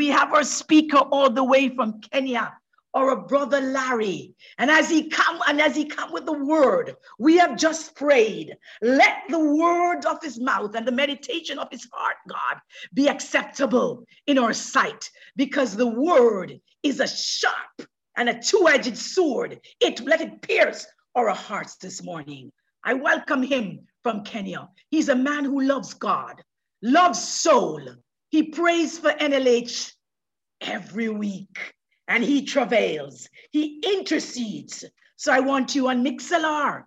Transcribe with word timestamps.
we 0.00 0.06
have 0.06 0.32
our 0.32 0.44
speaker 0.44 0.96
all 0.96 1.28
the 1.28 1.44
way 1.44 1.68
from 1.68 2.00
Kenya, 2.00 2.56
our 2.94 3.16
brother 3.16 3.60
Larry. 3.60 4.34
And 4.56 4.70
as 4.70 4.88
he 4.88 5.10
come 5.10 5.38
and 5.46 5.60
as 5.60 5.76
he 5.76 5.84
come 5.84 6.10
with 6.10 6.24
the 6.24 6.32
word, 6.32 6.96
we 7.18 7.36
have 7.36 7.58
just 7.58 7.94
prayed. 7.94 8.56
Let 8.80 9.16
the 9.28 9.38
word 9.38 10.06
of 10.06 10.22
his 10.22 10.40
mouth 10.40 10.74
and 10.74 10.86
the 10.88 11.00
meditation 11.04 11.58
of 11.58 11.68
his 11.70 11.86
heart, 11.92 12.16
God, 12.26 12.56
be 12.94 13.10
acceptable 13.10 14.06
in 14.26 14.38
our 14.38 14.54
sight, 14.54 15.10
because 15.36 15.76
the 15.76 15.86
word 15.86 16.58
is 16.82 17.00
a 17.00 17.06
sharp 17.06 17.76
and 18.16 18.30
a 18.30 18.40
two-edged 18.40 18.96
sword. 18.96 19.60
It 19.80 20.00
let 20.00 20.22
it 20.22 20.40
pierce 20.40 20.86
our 21.14 21.28
hearts 21.28 21.76
this 21.76 22.02
morning. 22.02 22.50
I 22.84 22.94
welcome 22.94 23.42
him 23.42 23.80
from 24.02 24.24
Kenya. 24.24 24.70
He's 24.90 25.10
a 25.10 25.14
man 25.14 25.44
who 25.44 25.60
loves 25.60 25.92
God, 25.92 26.42
loves 26.80 27.22
soul. 27.22 27.82
He 28.30 28.44
prays 28.44 28.98
for 28.98 29.10
NLH 29.10 29.92
every 30.60 31.08
week 31.08 31.74
and 32.06 32.22
he 32.22 32.44
travails. 32.44 33.28
He 33.50 33.82
intercedes. 33.84 34.84
So 35.16 35.32
I 35.32 35.40
want 35.40 35.74
you 35.74 35.88
on 35.88 36.04
Mixlr 36.04 36.84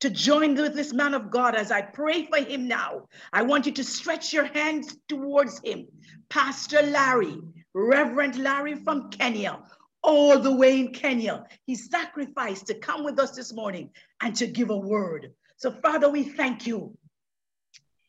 to 0.00 0.10
join 0.10 0.54
with 0.54 0.74
this 0.74 0.92
man 0.92 1.14
of 1.14 1.30
God 1.30 1.54
as 1.54 1.70
I 1.70 1.82
pray 1.82 2.26
for 2.26 2.38
him 2.38 2.68
now. 2.68 3.08
I 3.32 3.42
want 3.42 3.66
you 3.66 3.72
to 3.72 3.84
stretch 3.84 4.32
your 4.32 4.44
hands 4.44 4.96
towards 5.08 5.60
him. 5.64 5.86
Pastor 6.28 6.82
Larry, 6.82 7.38
Reverend 7.74 8.36
Larry 8.38 8.76
from 8.76 9.10
Kenya, 9.10 9.60
all 10.02 10.38
the 10.38 10.54
way 10.54 10.80
in 10.80 10.92
Kenya. 10.92 11.44
He 11.66 11.74
sacrificed 11.74 12.66
to 12.66 12.74
come 12.74 13.04
with 13.04 13.18
us 13.18 13.32
this 13.32 13.52
morning 13.52 13.90
and 14.22 14.34
to 14.36 14.46
give 14.46 14.70
a 14.70 14.76
word. 14.76 15.32
So, 15.56 15.70
Father, 15.70 16.10
we 16.10 16.24
thank 16.24 16.66
you. 16.66 16.96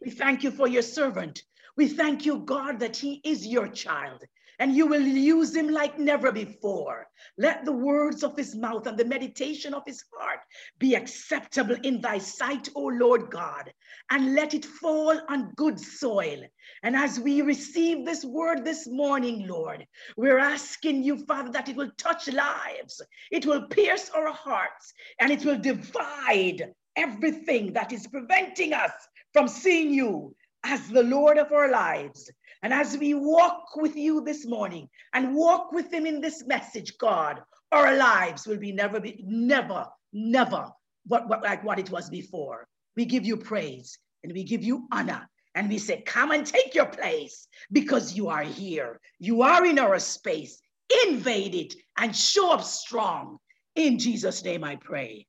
We 0.02 0.12
thank 0.12 0.44
you 0.44 0.52
for 0.52 0.68
your 0.68 0.82
servant. 0.82 1.44
We 1.78 1.88
thank 1.88 2.26
you, 2.26 2.40
God, 2.40 2.80
that 2.80 2.98
he 2.98 3.22
is 3.24 3.46
your 3.46 3.68
child 3.68 4.24
and 4.60 4.76
you 4.76 4.88
will 4.88 5.02
use 5.02 5.56
him 5.56 5.70
like 5.70 6.00
never 6.00 6.32
before. 6.32 7.08
Let 7.38 7.64
the 7.64 7.72
words 7.72 8.24
of 8.24 8.36
his 8.36 8.56
mouth 8.56 8.88
and 8.88 8.98
the 8.98 9.06
meditation 9.06 9.74
of 9.74 9.84
his 9.86 10.04
heart 10.18 10.40
be 10.80 10.96
acceptable 10.96 11.78
in 11.84 12.02
thy 12.02 12.18
sight, 12.18 12.70
O 12.76 12.86
Lord 12.86 13.30
God, 13.30 13.72
and 14.10 14.34
let 14.34 14.56
it 14.56 14.66
fall 14.66 15.20
on 15.30 15.54
good 15.56 15.80
soil. 15.80 16.42
And 16.82 16.96
as 16.96 17.20
we 17.20 17.44
receive 17.44 18.06
this 18.06 18.26
word 18.26 18.66
this 18.66 18.88
morning, 18.88 19.48
Lord, 19.48 19.86
we're 20.16 20.40
asking 20.40 21.04
you, 21.04 21.24
Father, 21.26 21.52
that 21.52 21.70
it 21.70 21.76
will 21.76 21.92
touch 21.98 22.28
lives, 22.28 23.02
it 23.32 23.46
will 23.46 23.68
pierce 23.68 24.10
our 24.10 24.34
hearts, 24.34 24.92
and 25.20 25.32
it 25.32 25.46
will 25.46 25.60
divide 25.60 26.74
everything 26.96 27.74
that 27.74 27.94
is 27.94 28.08
preventing 28.08 28.74
us 28.74 28.92
from 29.34 29.48
seeing 29.48 29.94
you 29.94 30.36
as 30.64 30.88
the 30.88 31.04
Lord 31.04 31.38
of 31.38 31.52
our 31.52 31.70
lives. 31.70 32.30
And 32.64 32.74
as 32.74 32.98
we 32.98 33.14
walk 33.14 33.76
with 33.76 33.96
you 33.96 34.22
this 34.22 34.46
morning 34.46 34.90
and 35.14 35.36
walk 35.36 35.72
with 35.72 35.92
him 35.94 36.06
in 36.06 36.22
this 36.22 36.46
message, 36.46 36.98
God, 36.98 37.42
our 37.72 37.96
lives 37.96 38.48
will 38.48 38.58
be 38.58 38.72
never 38.72 39.00
be 39.00 39.24
never, 39.26 39.88
never 40.14 40.72
what, 41.06 41.28
what, 41.30 41.44
like 41.44 41.64
what 41.64 41.80
it 41.80 41.90
was 41.90 42.10
before. 42.10 42.68
We 42.96 43.06
give 43.06 43.26
you 43.26 43.38
praise 43.38 43.98
and 44.24 44.34
we 44.34 44.44
give 44.44 44.64
you 44.64 44.88
honor. 44.92 45.30
And 45.56 45.70
we 45.70 45.80
say, 45.80 46.02
come 46.02 46.32
and 46.32 46.46
take 46.46 46.76
your 46.76 46.86
place 46.86 47.48
because 47.72 48.14
you 48.14 48.28
are 48.28 48.44
here. 48.44 49.00
You 49.20 49.42
are 49.42 49.66
in 49.66 49.80
our 49.80 49.98
space. 49.98 50.62
Invade 51.08 51.56
it 51.56 51.74
and 51.98 52.16
show 52.16 52.52
up 52.52 52.64
strong. 52.64 53.40
In 53.76 53.98
Jesus' 53.98 54.44
name 54.44 54.64
I 54.64 54.76
pray. 54.76 55.26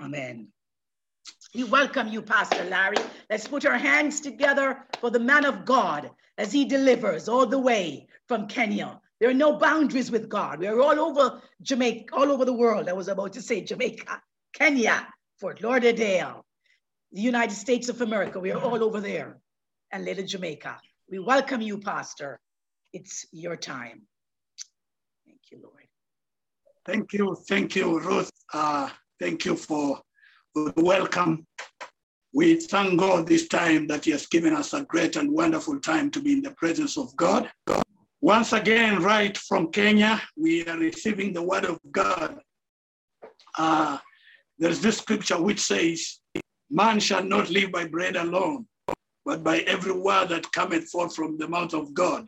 Amen. 0.00 0.48
We 1.54 1.64
welcome 1.64 2.08
you, 2.08 2.22
Pastor 2.22 2.64
Larry. 2.64 2.96
Let's 3.28 3.46
put 3.46 3.66
our 3.66 3.76
hands 3.76 4.20
together 4.20 4.86
for 5.00 5.10
the 5.10 5.20
man 5.20 5.44
of 5.44 5.66
God 5.66 6.10
as 6.38 6.50
he 6.50 6.64
delivers 6.64 7.28
all 7.28 7.44
the 7.44 7.58
way 7.58 8.08
from 8.26 8.48
Kenya. 8.48 9.00
There 9.20 9.28
are 9.28 9.34
no 9.34 9.58
boundaries 9.58 10.10
with 10.10 10.30
God. 10.30 10.60
We 10.60 10.66
are 10.66 10.80
all 10.80 10.98
over 10.98 11.42
Jamaica, 11.60 12.14
all 12.14 12.32
over 12.32 12.46
the 12.46 12.54
world. 12.54 12.88
I 12.88 12.94
was 12.94 13.08
about 13.08 13.34
to 13.34 13.42
say 13.42 13.60
Jamaica, 13.60 14.22
Kenya, 14.54 15.06
Fort 15.40 15.62
Lauderdale, 15.62 16.46
the 17.12 17.20
United 17.20 17.54
States 17.54 17.90
of 17.90 18.00
America. 18.00 18.40
We 18.40 18.50
are 18.52 18.60
all 18.60 18.82
over 18.82 19.00
there 19.00 19.36
and 19.90 20.06
little 20.06 20.24
Jamaica. 20.24 20.80
We 21.10 21.18
welcome 21.18 21.60
you, 21.60 21.76
Pastor. 21.76 22.40
It's 22.94 23.26
your 23.30 23.56
time. 23.56 24.02
Thank 25.26 25.40
you, 25.50 25.60
Lord. 25.62 25.86
Thank 26.86 27.12
you. 27.12 27.36
Thank 27.46 27.76
you, 27.76 28.00
Ruth. 28.00 28.32
Uh, 28.54 28.88
thank 29.20 29.44
you 29.44 29.54
for 29.54 30.00
welcome. 30.54 31.46
We 32.34 32.56
thank 32.56 32.98
God 32.98 33.26
this 33.26 33.48
time 33.48 33.86
that 33.88 34.04
He 34.04 34.10
has 34.10 34.26
given 34.26 34.54
us 34.54 34.72
a 34.72 34.82
great 34.84 35.16
and 35.16 35.30
wonderful 35.30 35.80
time 35.80 36.10
to 36.12 36.20
be 36.20 36.32
in 36.32 36.42
the 36.42 36.52
presence 36.52 36.96
of 36.96 37.14
God. 37.16 37.50
Once 38.20 38.52
again, 38.52 39.02
right 39.02 39.36
from 39.36 39.70
Kenya, 39.70 40.20
we 40.36 40.64
are 40.66 40.78
receiving 40.78 41.32
the 41.32 41.42
Word 41.42 41.64
of 41.64 41.78
God. 41.90 42.38
Uh, 43.58 43.98
there's 44.58 44.80
this 44.80 44.98
scripture 44.98 45.40
which 45.40 45.60
says, 45.60 46.20
Man 46.70 47.00
shall 47.00 47.24
not 47.24 47.50
live 47.50 47.72
by 47.72 47.86
bread 47.86 48.16
alone, 48.16 48.66
but 49.24 49.42
by 49.44 49.58
every 49.60 49.92
word 49.92 50.28
that 50.30 50.50
cometh 50.52 50.88
forth 50.88 51.14
from 51.14 51.36
the 51.36 51.48
mouth 51.48 51.74
of 51.74 51.92
God. 51.92 52.26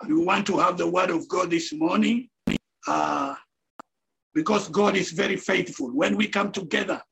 And 0.00 0.14
we 0.14 0.24
want 0.24 0.46
to 0.48 0.58
have 0.58 0.76
the 0.76 0.88
Word 0.88 1.10
of 1.10 1.28
God 1.28 1.50
this 1.50 1.72
morning 1.72 2.28
uh, 2.86 3.34
because 4.34 4.68
God 4.68 4.96
is 4.96 5.10
very 5.10 5.36
faithful. 5.36 5.88
When 5.88 6.16
we 6.16 6.28
come 6.28 6.52
together, 6.52 7.02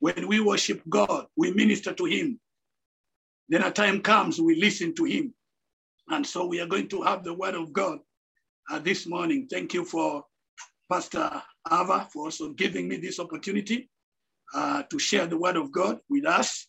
when 0.00 0.28
we 0.28 0.40
worship 0.40 0.82
God, 0.88 1.26
we 1.36 1.52
minister 1.52 1.92
to 1.94 2.04
Him. 2.04 2.40
Then 3.48 3.62
a 3.62 3.70
time 3.70 4.00
comes, 4.00 4.40
we 4.40 4.56
listen 4.56 4.94
to 4.96 5.04
Him. 5.04 5.34
And 6.08 6.26
so 6.26 6.46
we 6.46 6.60
are 6.60 6.66
going 6.66 6.88
to 6.88 7.02
have 7.02 7.24
the 7.24 7.34
Word 7.34 7.54
of 7.54 7.72
God 7.72 7.98
uh, 8.70 8.78
this 8.78 9.06
morning. 9.06 9.46
Thank 9.50 9.74
you 9.74 9.84
for 9.84 10.24
Pastor 10.90 11.42
Ava 11.70 12.08
for 12.12 12.26
also 12.26 12.50
giving 12.50 12.88
me 12.88 12.96
this 12.96 13.18
opportunity 13.18 13.88
uh, 14.54 14.82
to 14.90 14.98
share 14.98 15.26
the 15.26 15.38
Word 15.38 15.56
of 15.56 15.72
God 15.72 15.98
with 16.08 16.26
us 16.26 16.66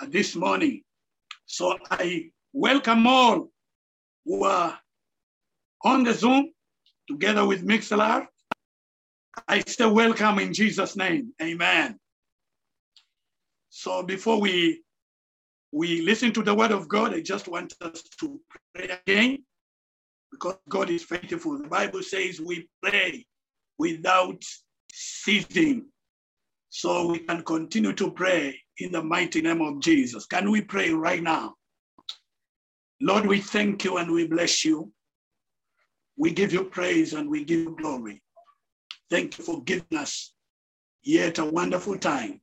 uh, 0.00 0.06
this 0.08 0.34
morning. 0.34 0.82
So 1.46 1.78
I 1.90 2.30
welcome 2.52 3.06
all 3.06 3.50
who 4.24 4.44
are 4.44 4.78
on 5.84 6.04
the 6.04 6.12
Zoom 6.12 6.50
together 7.08 7.46
with 7.46 7.66
Mixlr. 7.66 8.26
I 9.48 9.60
say 9.66 9.86
welcome 9.86 10.38
in 10.40 10.52
Jesus' 10.52 10.96
name. 10.96 11.32
Amen. 11.40 11.98
So 13.78 14.02
before 14.02 14.40
we 14.40 14.80
we 15.70 16.00
listen 16.00 16.32
to 16.32 16.42
the 16.42 16.54
word 16.54 16.72
of 16.72 16.88
God, 16.88 17.12
I 17.12 17.20
just 17.20 17.46
want 17.46 17.74
us 17.82 18.02
to 18.20 18.40
pray 18.74 18.88
again 18.88 19.44
because 20.32 20.56
God 20.66 20.88
is 20.88 21.04
faithful. 21.04 21.58
The 21.58 21.68
Bible 21.68 22.02
says 22.02 22.40
we 22.40 22.70
pray 22.82 23.26
without 23.76 24.42
ceasing. 24.90 25.84
So 26.70 27.08
we 27.08 27.18
can 27.18 27.42
continue 27.42 27.92
to 27.92 28.10
pray 28.10 28.58
in 28.78 28.92
the 28.92 29.02
mighty 29.02 29.42
name 29.42 29.60
of 29.60 29.80
Jesus. 29.80 30.24
Can 30.24 30.50
we 30.50 30.62
pray 30.62 30.90
right 30.92 31.22
now? 31.22 31.54
Lord, 33.02 33.26
we 33.26 33.42
thank 33.42 33.84
you 33.84 33.98
and 33.98 34.10
we 34.10 34.26
bless 34.26 34.64
you. 34.64 34.90
We 36.16 36.30
give 36.30 36.50
you 36.50 36.64
praise 36.64 37.12
and 37.12 37.28
we 37.28 37.44
give 37.44 37.60
you 37.60 37.76
glory. 37.76 38.22
Thank 39.10 39.36
you 39.36 39.44
for 39.44 39.62
giving 39.64 39.98
us 39.98 40.32
yet 41.02 41.36
a 41.38 41.44
wonderful 41.44 41.98
time 41.98 42.40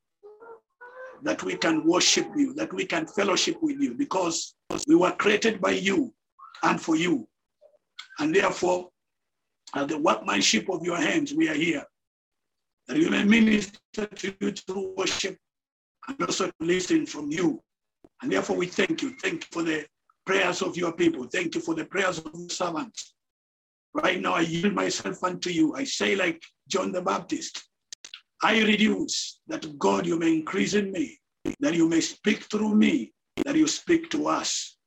that 1.23 1.41
we 1.43 1.55
can 1.55 1.85
worship 1.85 2.27
you, 2.35 2.53
that 2.53 2.73
we 2.73 2.85
can 2.85 3.07
fellowship 3.07 3.57
with 3.61 3.79
you, 3.79 3.93
because 3.93 4.55
we 4.87 4.95
were 4.95 5.11
created 5.11 5.61
by 5.61 5.71
you 5.71 6.13
and 6.63 6.79
for 6.79 6.95
you. 6.95 7.27
And 8.19 8.35
therefore, 8.35 8.89
as 9.73 9.87
the 9.87 9.97
workmanship 9.97 10.69
of 10.69 10.83
your 10.83 10.97
hands, 10.97 11.33
we 11.33 11.49
are 11.49 11.55
here. 11.55 11.85
That 12.87 12.97
you 12.97 13.09
may 13.09 13.23
minister 13.23 14.05
to 14.05 14.35
you 14.39 14.51
through 14.51 14.93
worship 14.97 15.37
and 16.07 16.21
also 16.21 16.51
listen 16.59 17.05
from 17.05 17.31
you. 17.31 17.61
And 18.21 18.31
therefore, 18.31 18.57
we 18.57 18.67
thank 18.67 19.01
you. 19.01 19.15
Thank 19.21 19.43
you 19.43 19.47
for 19.51 19.63
the 19.63 19.85
prayers 20.25 20.61
of 20.61 20.75
your 20.75 20.91
people. 20.91 21.25
Thank 21.25 21.55
you 21.55 21.61
for 21.61 21.75
the 21.75 21.85
prayers 21.85 22.19
of 22.19 22.31
the 22.33 22.53
servants. 22.53 23.15
Right 23.93 24.21
now, 24.21 24.33
I 24.33 24.41
yield 24.41 24.73
myself 24.73 25.23
unto 25.23 25.49
you. 25.49 25.75
I 25.75 25.85
say, 25.85 26.15
like 26.15 26.43
John 26.67 26.91
the 26.91 27.01
Baptist, 27.01 27.63
I 28.43 28.61
reduce 28.61 29.39
that 29.47 29.79
God 29.79 30.05
you 30.05 30.19
may 30.19 30.33
increase 30.33 30.73
in 30.73 30.91
me, 30.91 31.17
that 31.61 31.73
you 31.73 31.87
may 31.87 32.01
speak 32.01 32.43
through 32.43 32.75
me, 32.75 33.13
that 33.45 33.55
you 33.55 33.67
speak 33.67 34.09
to 34.11 34.27
us. 34.27 34.77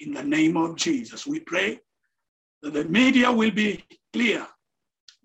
In 0.00 0.12
the 0.12 0.22
name 0.22 0.58
of 0.58 0.76
Jesus, 0.76 1.26
we 1.26 1.40
pray 1.40 1.80
that 2.62 2.74
the 2.74 2.84
media 2.84 3.32
will 3.32 3.50
be 3.50 3.82
clear, 4.12 4.46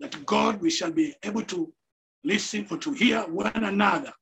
that 0.00 0.24
God, 0.24 0.60
we 0.62 0.70
shall 0.70 0.90
be 0.90 1.14
able 1.22 1.42
to 1.42 1.70
listen 2.24 2.66
or 2.70 2.78
to 2.78 2.92
hear 2.92 3.20
one 3.22 3.52
another, 3.54 4.12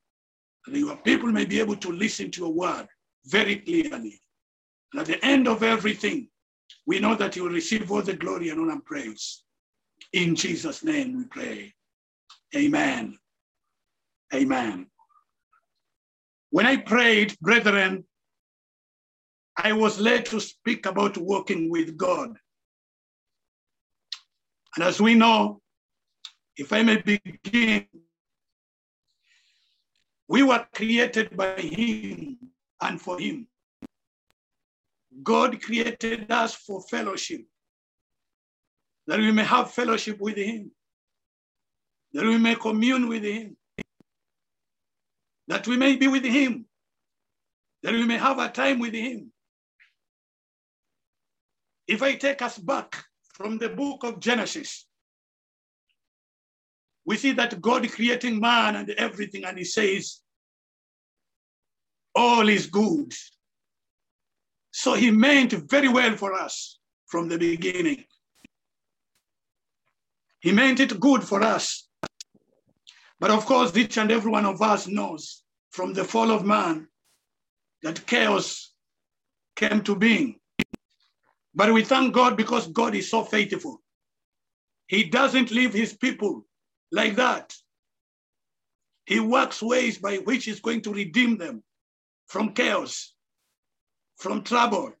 that 0.67 0.77
your 0.77 0.97
people 0.97 1.31
may 1.31 1.45
be 1.45 1.61
able 1.61 1.77
to 1.77 1.91
listen 1.91 2.29
to 2.31 2.41
your 2.41 2.53
word 2.53 2.87
very 3.25 3.57
clearly. 3.57 4.21
And 4.91 5.01
at 5.01 5.07
the 5.07 5.23
end 5.25 5.47
of 5.47 5.63
everything, 5.63 6.27
we 6.85 6.99
know 6.99 7.15
that 7.15 7.37
you 7.37 7.43
will 7.43 7.51
receive 7.51 7.89
all 7.89 8.01
the 8.01 8.13
glory 8.13 8.49
and 8.49 8.59
honor 8.59 8.73
and 8.73 8.85
praise. 8.85 9.43
In 10.11 10.35
Jesus' 10.35 10.83
name 10.83 11.17
we 11.17 11.23
pray. 11.25 11.73
Amen. 12.55 13.17
Amen. 14.33 14.87
When 16.49 16.65
I 16.65 16.77
prayed, 16.77 17.37
brethren, 17.39 18.05
I 19.57 19.73
was 19.73 19.99
led 19.99 20.25
to 20.27 20.39
speak 20.39 20.85
about 20.85 21.17
walking 21.17 21.69
with 21.69 21.97
God. 21.97 22.37
And 24.75 24.83
as 24.83 25.01
we 25.01 25.15
know, 25.15 25.61
if 26.55 26.71
I 26.71 26.83
may 26.83 26.97
begin, 26.97 27.87
we 30.27 30.43
were 30.43 30.65
created 30.73 31.35
by 31.35 31.55
Him 31.55 32.37
and 32.81 33.01
for 33.01 33.19
Him. 33.19 33.47
God 35.23 35.61
created 35.61 36.31
us 36.31 36.55
for 36.55 36.81
fellowship, 36.83 37.41
that 39.07 39.19
we 39.19 39.31
may 39.31 39.43
have 39.43 39.71
fellowship 39.71 40.19
with 40.21 40.37
Him, 40.37 40.71
that 42.13 42.23
we 42.23 42.37
may 42.37 42.55
commune 42.55 43.09
with 43.09 43.23
Him, 43.23 43.57
that 45.51 45.67
we 45.67 45.75
may 45.75 45.97
be 45.97 46.07
with 46.07 46.23
Him, 46.23 46.65
that 47.83 47.91
we 47.91 48.05
may 48.05 48.17
have 48.17 48.39
a 48.39 48.47
time 48.47 48.79
with 48.79 48.93
Him. 48.93 49.33
If 51.89 52.01
I 52.01 52.15
take 52.15 52.41
us 52.41 52.57
back 52.57 53.03
from 53.33 53.57
the 53.57 53.67
book 53.67 54.05
of 54.05 54.21
Genesis, 54.21 54.87
we 57.05 57.17
see 57.17 57.33
that 57.33 57.59
God 57.59 57.91
creating 57.91 58.39
man 58.39 58.77
and 58.77 58.91
everything, 58.91 59.43
and 59.43 59.57
He 59.57 59.65
says, 59.65 60.21
All 62.15 62.47
is 62.47 62.67
good. 62.67 63.13
So 64.71 64.93
He 64.93 65.11
meant 65.11 65.51
very 65.51 65.89
well 65.89 66.15
for 66.15 66.31
us 66.33 66.79
from 67.07 67.27
the 67.27 67.37
beginning. 67.37 68.05
He 70.39 70.53
meant 70.53 70.79
it 70.79 70.97
good 70.97 71.25
for 71.25 71.43
us. 71.43 71.89
But 73.21 73.29
of 73.29 73.45
course, 73.45 73.77
each 73.77 73.99
and 73.99 74.11
every 74.11 74.31
one 74.31 74.47
of 74.47 74.63
us 74.63 74.87
knows 74.87 75.43
from 75.69 75.93
the 75.93 76.03
fall 76.03 76.31
of 76.31 76.43
man 76.43 76.87
that 77.83 78.07
chaos 78.07 78.73
came 79.55 79.83
to 79.83 79.95
being. 79.95 80.39
But 81.53 81.71
we 81.71 81.83
thank 81.83 82.15
God 82.15 82.35
because 82.35 82.67
God 82.67 82.95
is 82.95 83.11
so 83.11 83.23
faithful. 83.23 83.79
He 84.87 85.03
doesn't 85.03 85.51
leave 85.51 85.71
his 85.71 85.93
people 85.95 86.47
like 86.91 87.15
that. 87.17 87.53
He 89.05 89.19
works 89.19 89.61
ways 89.61 89.99
by 89.99 90.17
which 90.17 90.45
he's 90.45 90.59
going 90.59 90.81
to 90.81 90.93
redeem 90.93 91.37
them 91.37 91.63
from 92.27 92.55
chaos, 92.55 93.13
from 94.17 94.43
trouble. 94.43 94.93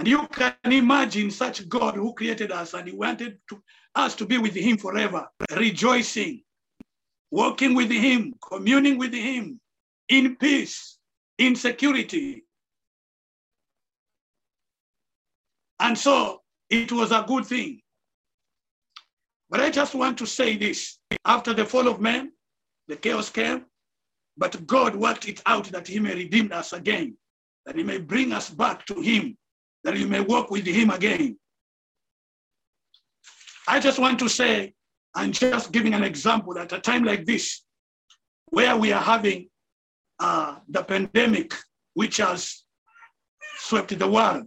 And 0.00 0.08
you 0.08 0.26
can 0.28 0.54
imagine 0.64 1.30
such 1.30 1.68
God 1.68 1.94
who 1.94 2.14
created 2.14 2.50
us 2.50 2.72
and 2.72 2.88
he 2.88 2.94
wanted 2.94 3.38
to, 3.50 3.62
us 3.94 4.14
to 4.14 4.24
be 4.24 4.38
with 4.38 4.54
him 4.54 4.78
forever, 4.78 5.28
rejoicing, 5.54 6.42
walking 7.30 7.74
with 7.74 7.90
him, 7.90 8.32
communing 8.42 8.96
with 8.96 9.12
him 9.12 9.60
in 10.08 10.36
peace, 10.36 10.96
in 11.36 11.54
security. 11.54 12.46
And 15.78 15.98
so 15.98 16.40
it 16.70 16.90
was 16.90 17.12
a 17.12 17.26
good 17.28 17.44
thing. 17.44 17.82
But 19.50 19.60
I 19.60 19.68
just 19.68 19.94
want 19.94 20.16
to 20.16 20.26
say 20.26 20.56
this 20.56 20.98
after 21.26 21.52
the 21.52 21.66
fall 21.66 21.88
of 21.88 22.00
man, 22.00 22.32
the 22.88 22.96
chaos 22.96 23.28
came, 23.28 23.66
but 24.38 24.66
God 24.66 24.96
worked 24.96 25.28
it 25.28 25.42
out 25.44 25.66
that 25.66 25.86
he 25.86 26.00
may 26.00 26.14
redeem 26.14 26.52
us 26.52 26.72
again, 26.72 27.18
that 27.66 27.76
he 27.76 27.82
may 27.82 27.98
bring 27.98 28.32
us 28.32 28.48
back 28.48 28.86
to 28.86 28.98
him, 29.02 29.36
that 29.84 29.96
you 29.96 30.06
may 30.06 30.20
walk 30.20 30.50
with 30.50 30.66
him 30.66 30.90
again. 30.90 31.38
I 33.66 33.80
just 33.80 33.98
want 33.98 34.18
to 34.18 34.28
say, 34.28 34.74
and 35.14 35.32
just 35.32 35.72
giving 35.72 35.94
an 35.94 36.04
example, 36.04 36.58
at 36.58 36.72
a 36.72 36.80
time 36.80 37.04
like 37.04 37.24
this, 37.24 37.62
where 38.46 38.76
we 38.76 38.92
are 38.92 39.02
having 39.02 39.48
uh, 40.18 40.56
the 40.68 40.82
pandemic, 40.82 41.54
which 41.94 42.18
has 42.18 42.64
swept 43.58 43.96
the 43.98 44.08
world. 44.08 44.46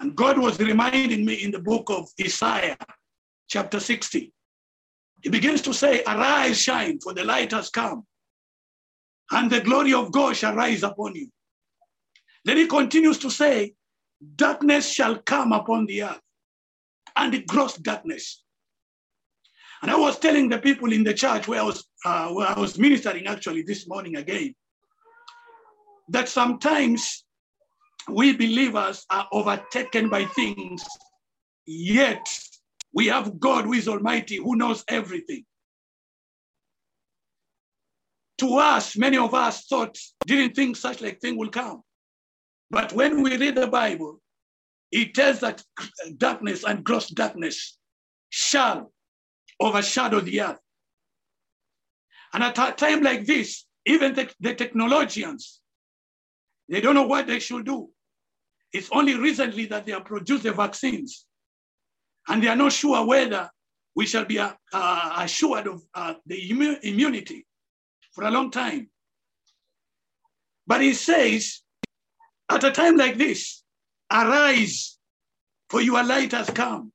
And 0.00 0.14
God 0.14 0.38
was 0.38 0.58
reminding 0.58 1.24
me 1.24 1.34
in 1.34 1.50
the 1.50 1.58
book 1.58 1.88
of 1.88 2.08
Isaiah, 2.20 2.76
chapter 3.48 3.80
60. 3.80 4.32
He 5.22 5.30
begins 5.30 5.62
to 5.62 5.72
say, 5.72 6.02
Arise, 6.06 6.60
shine, 6.60 6.98
for 7.00 7.14
the 7.14 7.24
light 7.24 7.52
has 7.52 7.70
come, 7.70 8.04
and 9.30 9.50
the 9.50 9.60
glory 9.60 9.94
of 9.94 10.12
God 10.12 10.36
shall 10.36 10.54
rise 10.54 10.82
upon 10.82 11.14
you. 11.14 11.28
Then 12.46 12.58
he 12.58 12.68
continues 12.68 13.18
to 13.18 13.30
say, 13.30 13.74
Darkness 14.36 14.88
shall 14.88 15.16
come 15.18 15.52
upon 15.52 15.84
the 15.86 16.04
earth, 16.04 16.20
and 17.16 17.46
gross 17.46 17.76
darkness. 17.76 18.44
And 19.82 19.90
I 19.90 19.96
was 19.96 20.18
telling 20.20 20.48
the 20.48 20.58
people 20.58 20.92
in 20.92 21.02
the 21.02 21.12
church 21.12 21.48
where 21.48 21.60
I 21.60 21.64
was, 21.64 21.84
uh, 22.04 22.28
where 22.28 22.46
I 22.46 22.58
was 22.58 22.78
ministering 22.78 23.26
actually 23.26 23.62
this 23.62 23.88
morning 23.88 24.16
again, 24.16 24.54
that 26.10 26.28
sometimes 26.28 27.24
we 28.08 28.32
believers 28.36 29.04
are 29.10 29.26
overtaken 29.32 30.08
by 30.08 30.24
things, 30.26 30.84
yet 31.66 32.26
we 32.94 33.08
have 33.08 33.40
God 33.40 33.64
who 33.64 33.72
is 33.72 33.88
almighty, 33.88 34.36
who 34.36 34.54
knows 34.54 34.84
everything. 34.88 35.44
To 38.38 38.54
us, 38.58 38.96
many 38.96 39.18
of 39.18 39.34
us 39.34 39.66
thought, 39.66 39.98
didn't 40.26 40.54
think 40.54 40.76
such 40.76 41.00
like 41.00 41.20
thing 41.20 41.36
will 41.36 41.50
come. 41.50 41.82
But 42.70 42.92
when 42.92 43.22
we 43.22 43.36
read 43.36 43.54
the 43.54 43.66
Bible, 43.66 44.20
it 44.90 45.14
tells 45.14 45.40
that 45.40 45.62
darkness 46.16 46.64
and 46.64 46.84
gross 46.84 47.08
darkness 47.08 47.78
shall 48.30 48.92
overshadow 49.60 50.20
the 50.20 50.42
earth. 50.42 50.60
And 52.32 52.42
at 52.42 52.58
a 52.58 52.72
time 52.72 53.02
like 53.02 53.24
this, 53.24 53.64
even 53.86 54.14
the, 54.14 54.30
the 54.40 54.54
technologians, 54.54 55.60
they 56.68 56.80
don't 56.80 56.94
know 56.94 57.06
what 57.06 57.26
they 57.26 57.38
should 57.38 57.64
do. 57.64 57.88
It's 58.72 58.90
only 58.92 59.14
recently 59.14 59.66
that 59.66 59.86
they 59.86 59.92
have 59.92 60.04
produced 60.04 60.42
the 60.42 60.52
vaccines. 60.52 61.24
And 62.28 62.42
they 62.42 62.48
are 62.48 62.56
not 62.56 62.72
sure 62.72 63.06
whether 63.06 63.48
we 63.94 64.06
shall 64.06 64.24
be 64.24 64.38
uh, 64.38 64.52
uh, 64.72 65.12
assured 65.18 65.68
of 65.68 65.82
uh, 65.94 66.14
the 66.26 66.50
immu 66.50 66.82
immunity 66.82 67.46
for 68.12 68.24
a 68.24 68.30
long 68.30 68.50
time. 68.50 68.90
But 70.66 70.82
he 70.82 70.92
says, 70.92 71.62
at 72.50 72.64
a 72.64 72.70
time 72.70 72.96
like 72.96 73.18
this, 73.18 73.62
arise, 74.12 74.98
for 75.68 75.80
your 75.80 76.02
light 76.04 76.32
has 76.32 76.48
come. 76.50 76.92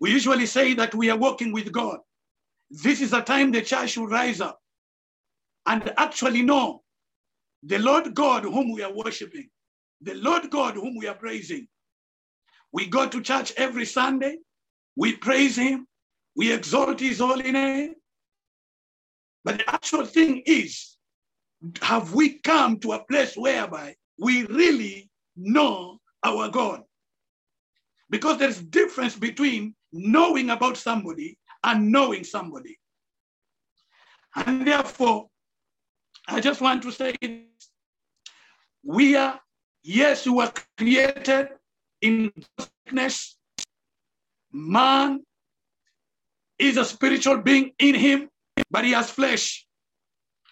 We 0.00 0.10
usually 0.10 0.46
say 0.46 0.74
that 0.74 0.94
we 0.94 1.10
are 1.10 1.16
walking 1.16 1.52
with 1.52 1.72
God. 1.72 1.98
This 2.70 3.00
is 3.00 3.12
a 3.12 3.22
time 3.22 3.52
the 3.52 3.62
church 3.62 3.90
should 3.90 4.10
rise 4.10 4.40
up 4.40 4.60
and 5.66 5.92
actually 5.96 6.42
know 6.42 6.82
the 7.62 7.78
Lord 7.78 8.14
God 8.14 8.44
whom 8.44 8.72
we 8.72 8.82
are 8.82 8.92
worshiping, 8.92 9.48
the 10.00 10.14
Lord 10.14 10.50
God 10.50 10.74
whom 10.74 10.96
we 10.96 11.06
are 11.06 11.14
praising. 11.14 11.66
We 12.72 12.86
go 12.86 13.08
to 13.08 13.22
church 13.22 13.52
every 13.56 13.86
Sunday, 13.86 14.38
we 14.96 15.16
praise 15.16 15.56
Him, 15.56 15.86
we 16.36 16.52
exalt 16.52 17.00
His 17.00 17.20
holy 17.20 17.52
name. 17.52 17.94
But 19.44 19.58
the 19.58 19.70
actual 19.70 20.04
thing 20.06 20.42
is, 20.46 20.93
have 21.82 22.14
we 22.14 22.38
come 22.38 22.78
to 22.80 22.92
a 22.92 23.04
place 23.04 23.36
whereby 23.36 23.94
we 24.18 24.44
really 24.46 25.10
know 25.36 25.98
our 26.22 26.48
God? 26.48 26.82
Because 28.10 28.38
there's 28.38 28.60
difference 28.60 29.16
between 29.16 29.74
knowing 29.92 30.50
about 30.50 30.76
somebody 30.76 31.38
and 31.62 31.90
knowing 31.90 32.24
somebody. 32.24 32.78
And 34.36 34.66
therefore, 34.66 35.28
I 36.28 36.40
just 36.40 36.60
want 36.60 36.82
to 36.82 36.92
say 36.92 37.14
we 38.82 39.16
are, 39.16 39.40
yes, 39.82 40.26
we 40.26 40.32
were 40.32 40.52
created 40.76 41.48
in 42.00 42.32
darkness. 42.58 43.36
Man 44.52 45.20
is 46.58 46.76
a 46.76 46.84
spiritual 46.84 47.38
being 47.38 47.72
in 47.78 47.94
him, 47.94 48.28
but 48.70 48.84
he 48.84 48.92
has 48.92 49.10
flesh. 49.10 49.63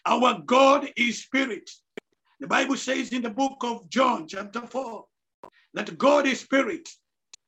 Our 0.05 0.41
God 0.45 0.91
is 0.97 1.23
spirit. 1.23 1.71
The 2.41 2.47
Bible 2.47 2.77
says 2.77 3.13
in 3.13 3.23
the 3.23 3.31
book 3.31 3.59
of 3.63 3.89
John, 3.89 4.27
chapter 4.27 4.67
4, 4.67 5.05
that 5.75 5.97
God 5.97 6.27
is 6.27 6.41
spirit, 6.41 6.89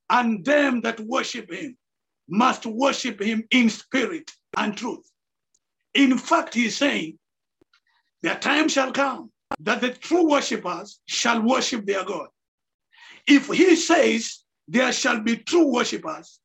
and 0.08 0.44
them 0.44 0.80
that 0.82 1.00
worship 1.00 1.52
him 1.52 1.76
must 2.28 2.64
worship 2.66 3.20
him 3.20 3.44
in 3.50 3.68
spirit 3.68 4.30
and 4.56 4.76
truth. 4.76 5.10
In 5.94 6.16
fact, 6.16 6.54
he's 6.54 6.76
saying, 6.76 7.18
their 8.22 8.38
time 8.38 8.68
shall 8.68 8.92
come 8.92 9.30
that 9.60 9.80
the 9.80 9.90
true 9.90 10.30
worshippers 10.30 11.00
shall 11.06 11.42
worship 11.42 11.84
their 11.84 12.04
God. 12.04 12.28
If 13.26 13.48
he 13.48 13.76
says 13.76 14.40
there 14.66 14.92
shall 14.92 15.20
be 15.20 15.36
true 15.36 15.66
worshippers, 15.72 16.40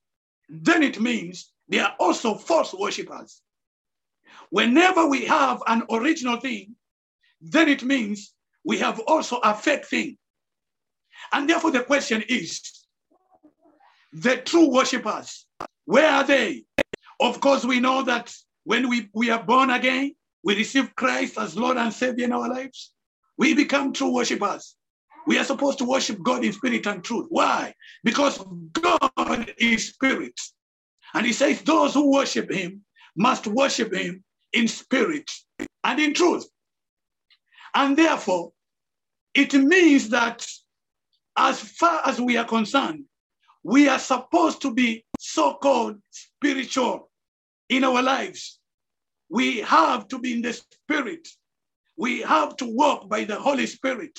then 0.50 0.84
it 0.84 1.00
means 1.00 1.52
there 1.68 1.86
are 1.86 1.96
also 2.00 2.36
false 2.36 2.74
worshippers. 2.74 3.42
Whenever 4.50 5.08
we 5.08 5.26
have 5.26 5.62
an 5.68 5.84
original 5.92 6.40
thing, 6.40 6.76
then 7.42 7.70
it 7.70 7.84
means 7.84 8.34
we 8.66 8.78
have 8.80 9.00
also 9.02 9.38
a 9.40 9.54
fake 9.54 9.86
thing. 9.86 10.18
And 11.32 11.50
therefore, 11.50 11.72
the 11.72 11.84
question 11.84 12.24
is 12.28 12.62
the 14.14 14.38
true 14.38 14.70
worshippers, 14.70 15.46
where 15.86 16.10
are 16.10 16.24
they? 16.24 16.66
Of 17.20 17.42
course, 17.42 17.66
we 17.66 17.80
know 17.80 18.04
that 18.04 18.34
when 18.64 18.90
we, 18.90 19.10
we 19.14 19.30
are 19.30 19.44
born 19.44 19.70
again, 19.70 20.16
we 20.44 20.56
receive 20.56 20.96
Christ 20.96 21.38
as 21.38 21.58
Lord 21.58 21.78
and 21.78 21.94
Savior 21.94 22.26
in 22.26 22.34
our 22.34 22.50
lives. 22.50 22.94
We 23.38 23.54
become 23.54 23.94
true 23.94 24.14
worshippers. 24.14 24.76
We 25.28 25.38
are 25.38 25.44
supposed 25.44 25.78
to 25.80 25.86
worship 25.86 26.22
God 26.24 26.44
in 26.44 26.54
spirit 26.54 26.88
and 26.88 27.04
truth. 27.04 27.28
Why? 27.30 27.74
Because 28.04 28.44
God 28.74 29.54
is 29.58 29.90
spirit. 29.90 30.40
And 31.14 31.26
he 31.26 31.34
says 31.34 31.62
those 31.62 31.94
who 31.94 32.12
worship 32.12 32.52
him 32.52 32.84
must 33.20 33.48
worship 33.48 33.94
him 33.94 34.24
in 34.54 34.68
spirit 34.68 35.30
and 35.84 36.00
in 36.00 36.14
truth. 36.16 36.48
And 37.76 37.98
therefore, 37.98 38.54
it 39.36 39.54
means 39.54 40.10
that 40.10 40.48
as 41.38 41.60
far 41.60 42.02
as 42.06 42.20
we 42.20 42.38
are 42.38 42.46
concerned, 42.46 43.06
we 43.64 43.90
are 43.90 44.00
supposed 44.00 44.62
to 44.64 44.74
be 44.74 45.06
so 45.20 45.56
called 45.56 45.98
spiritual 46.10 47.12
in 47.70 47.84
our 47.84 48.02
lives. 48.02 48.60
We 49.30 49.60
have 49.60 50.08
to 50.08 50.20
be 50.20 50.34
in 50.34 50.42
the 50.42 50.54
spirit. 50.54 51.28
We 51.98 52.22
have 52.22 52.56
to 52.58 52.66
walk 52.66 53.10
by 53.10 53.26
the 53.26 53.36
Holy 53.36 53.68
Spirit. 53.68 54.18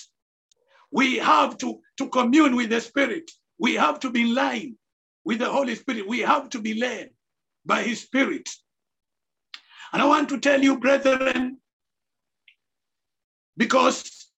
We 0.92 1.16
have 1.18 1.56
to, 1.58 1.80
to 1.98 2.08
commune 2.08 2.56
with 2.56 2.70
the 2.70 2.80
Spirit. 2.80 3.30
We 3.58 3.74
have 3.74 4.00
to 4.00 4.10
be 4.10 4.22
in 4.22 4.34
line 4.34 4.76
with 5.24 5.38
the 5.38 5.50
Holy 5.50 5.74
Spirit. 5.74 6.08
We 6.08 6.20
have 6.20 6.50
to 6.50 6.60
be 6.60 6.74
led 6.74 7.10
by 7.64 7.82
His 7.82 8.02
Spirit. 8.02 8.48
And 9.92 10.02
I 10.02 10.06
want 10.06 10.28
to 10.28 10.38
tell 10.38 10.62
you, 10.62 10.78
brethren, 10.78 11.58
because 13.56 14.30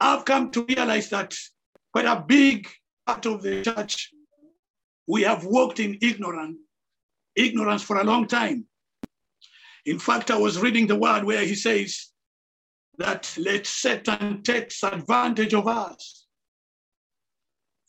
I've 0.00 0.24
come 0.24 0.50
to 0.52 0.64
realize 0.64 1.10
that 1.10 1.34
quite 1.92 2.06
a 2.06 2.24
big 2.26 2.68
part 3.06 3.26
of 3.26 3.42
the 3.42 3.62
church, 3.62 4.10
we 5.06 5.22
have 5.22 5.44
walked 5.44 5.78
in 5.78 5.98
ignorance, 6.00 6.58
ignorance 7.36 7.82
for 7.82 8.00
a 8.00 8.04
long 8.04 8.26
time. 8.26 8.66
In 9.84 9.98
fact, 9.98 10.30
I 10.30 10.38
was 10.38 10.58
reading 10.58 10.86
the 10.86 10.96
word 10.96 11.24
where 11.24 11.44
he 11.44 11.54
says 11.54 12.12
that 12.98 13.34
let 13.38 13.66
Satan 13.66 14.42
takes 14.42 14.82
advantage 14.82 15.54
of 15.54 15.66
us, 15.66 16.26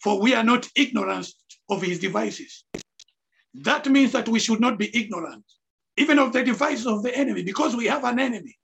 for 0.02 0.20
we 0.20 0.34
are 0.34 0.44
not 0.44 0.68
ignorant 0.76 1.28
of 1.70 1.82
his 1.82 2.00
devices. 2.00 2.66
That 3.54 3.88
means 3.88 4.12
that 4.12 4.28
we 4.28 4.40
should 4.40 4.60
not 4.60 4.78
be 4.80 4.96
ignorant, 4.96 5.46
even 5.98 6.20
of 6.20 6.34
the 6.34 6.44
devices 6.44 6.88
of 6.88 7.04
the 7.04 7.16
enemy, 7.16 7.44
because 7.44 7.76
we 7.76 7.86
have 7.86 8.04
an 8.04 8.20
enemy. 8.20 8.58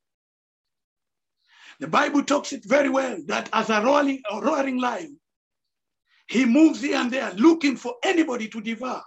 The 1.80 1.88
Bible 1.88 2.24
talks 2.24 2.52
it 2.52 2.66
very 2.66 2.90
well 2.90 3.18
that 3.28 3.50
as 3.54 3.70
a 3.70 3.82
roaring, 3.82 4.22
a 4.32 4.42
roaring 4.42 4.80
lion, 4.80 5.20
he 6.28 6.46
moves 6.46 6.82
here 6.82 6.98
and 6.98 7.12
there 7.12 7.32
looking 7.34 7.78
for 7.78 7.96
anybody 8.04 8.48
to 8.50 8.62
devour. 8.62 9.04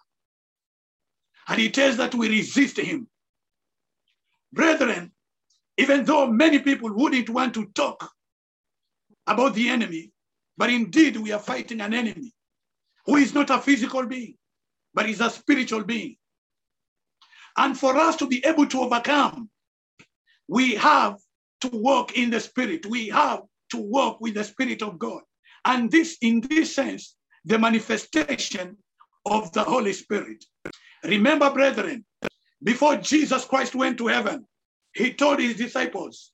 And 1.49 1.61
he 1.61 1.71
tells 1.71 1.97
that 1.99 2.14
we 2.14 2.29
resist 2.29 2.79
him. 2.79 3.09
Brethren, 4.52 5.12
even 5.76 6.05
though 6.05 6.26
many 6.26 6.59
people 6.59 6.93
wouldn't 6.95 7.31
want 7.31 7.55
to 7.55 7.67
talk 7.75 8.11
about 9.26 9.55
the 9.55 9.69
enemy, 9.69 10.12
but 10.57 10.71
indeed 10.71 11.17
we 11.17 11.33
are 11.33 11.38
fighting 11.38 11.81
an 11.81 11.95
enemy 11.95 12.33
who 13.07 13.17
is 13.17 13.35
not 13.35 13.50
a 13.50 13.59
physical 13.59 14.07
being, 14.07 14.37
but 14.95 15.09
is 15.09 15.21
a 15.21 15.31
spiritual 15.31 15.85
being. 15.85 16.17
And 17.56 17.78
for 17.78 17.97
us 17.97 18.16
to 18.16 18.26
be 18.26 18.44
able 18.44 18.66
to 18.66 18.80
overcome, 18.80 19.50
we 20.49 20.75
have 20.75 21.18
to 21.62 21.68
walk 21.68 22.16
in 22.16 22.30
the 22.30 22.40
spirit. 22.40 22.87
We 22.87 23.09
have 23.09 23.42
to 23.71 23.76
walk 23.78 24.21
with 24.21 24.35
the 24.35 24.44
spirit 24.44 24.82
of 24.82 24.99
God. 24.99 25.23
And 25.64 25.90
this, 25.90 26.16
in 26.23 26.40
this 26.40 26.75
sense, 26.75 27.16
the 27.44 27.59
manifestation 27.59 28.76
of 29.26 29.52
the 29.52 29.62
Holy 29.62 29.92
Spirit. 29.92 30.44
Remember, 31.04 31.50
brethren, 31.50 32.04
before 32.62 32.97
Jesus 32.97 33.44
Christ 33.44 33.75
went 33.75 33.99
to 33.99 34.06
heaven, 34.09 34.47
he 34.94 35.12
told 35.12 35.40
his 35.40 35.56
disciples, 35.56 36.32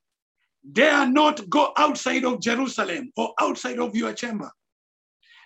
dare 0.72 1.06
not 1.06 1.48
go 1.48 1.72
outside 1.76 2.24
of 2.24 2.40
Jerusalem 2.40 3.12
or 3.16 3.32
outside 3.40 3.78
of 3.78 3.94
your 3.94 4.12
chamber 4.12 4.50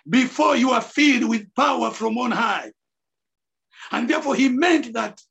before 0.09 0.55
you 0.55 0.71
are 0.71 0.81
filled 0.81 1.29
with 1.29 1.53
power 1.55 1.91
from 1.91 2.17
on 2.17 2.31
high. 2.31 2.71
And 3.91 4.09
therefore, 4.09 4.35
he 4.35 4.49
meant 4.49 4.93
that 4.93 5.21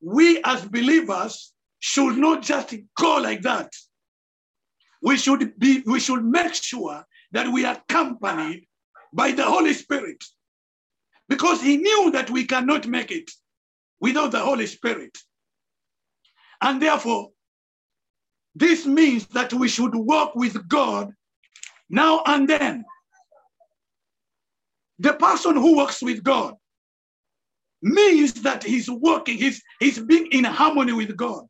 we 0.00 0.40
as 0.44 0.64
believers 0.64 1.52
should 1.80 2.16
not 2.16 2.42
just 2.42 2.74
go 2.96 3.16
like 3.16 3.42
that. 3.42 3.72
We 5.02 5.16
should 5.16 5.58
be, 5.58 5.82
we 5.86 6.00
should 6.00 6.24
make 6.24 6.54
sure 6.54 7.04
that 7.32 7.48
we 7.52 7.64
are 7.64 7.76
accompanied 7.88 8.66
by 9.12 9.32
the 9.32 9.44
Holy 9.44 9.74
Spirit. 9.74 10.22
Because 11.28 11.60
he 11.60 11.76
knew 11.76 12.10
that 12.12 12.30
we 12.30 12.44
cannot 12.44 12.86
make 12.86 13.10
it 13.10 13.30
without 14.00 14.32
the 14.32 14.40
Holy 14.40 14.66
Spirit. 14.66 15.16
And 16.60 16.82
therefore, 16.82 17.30
this 18.54 18.86
means 18.86 19.26
that 19.28 19.52
we 19.52 19.68
should 19.68 19.94
walk 19.94 20.34
with 20.34 20.66
God 20.68 21.12
now 21.88 22.22
and 22.26 22.48
then. 22.48 22.84
The 24.98 25.12
person 25.12 25.54
who 25.54 25.76
works 25.76 26.02
with 26.02 26.24
God 26.24 26.54
means 27.82 28.34
that 28.42 28.62
he's 28.62 28.90
working, 28.90 29.36
he's, 29.36 29.62
he's 29.80 29.98
being 29.98 30.26
in 30.32 30.44
harmony 30.44 30.92
with 30.92 31.16
God. 31.16 31.44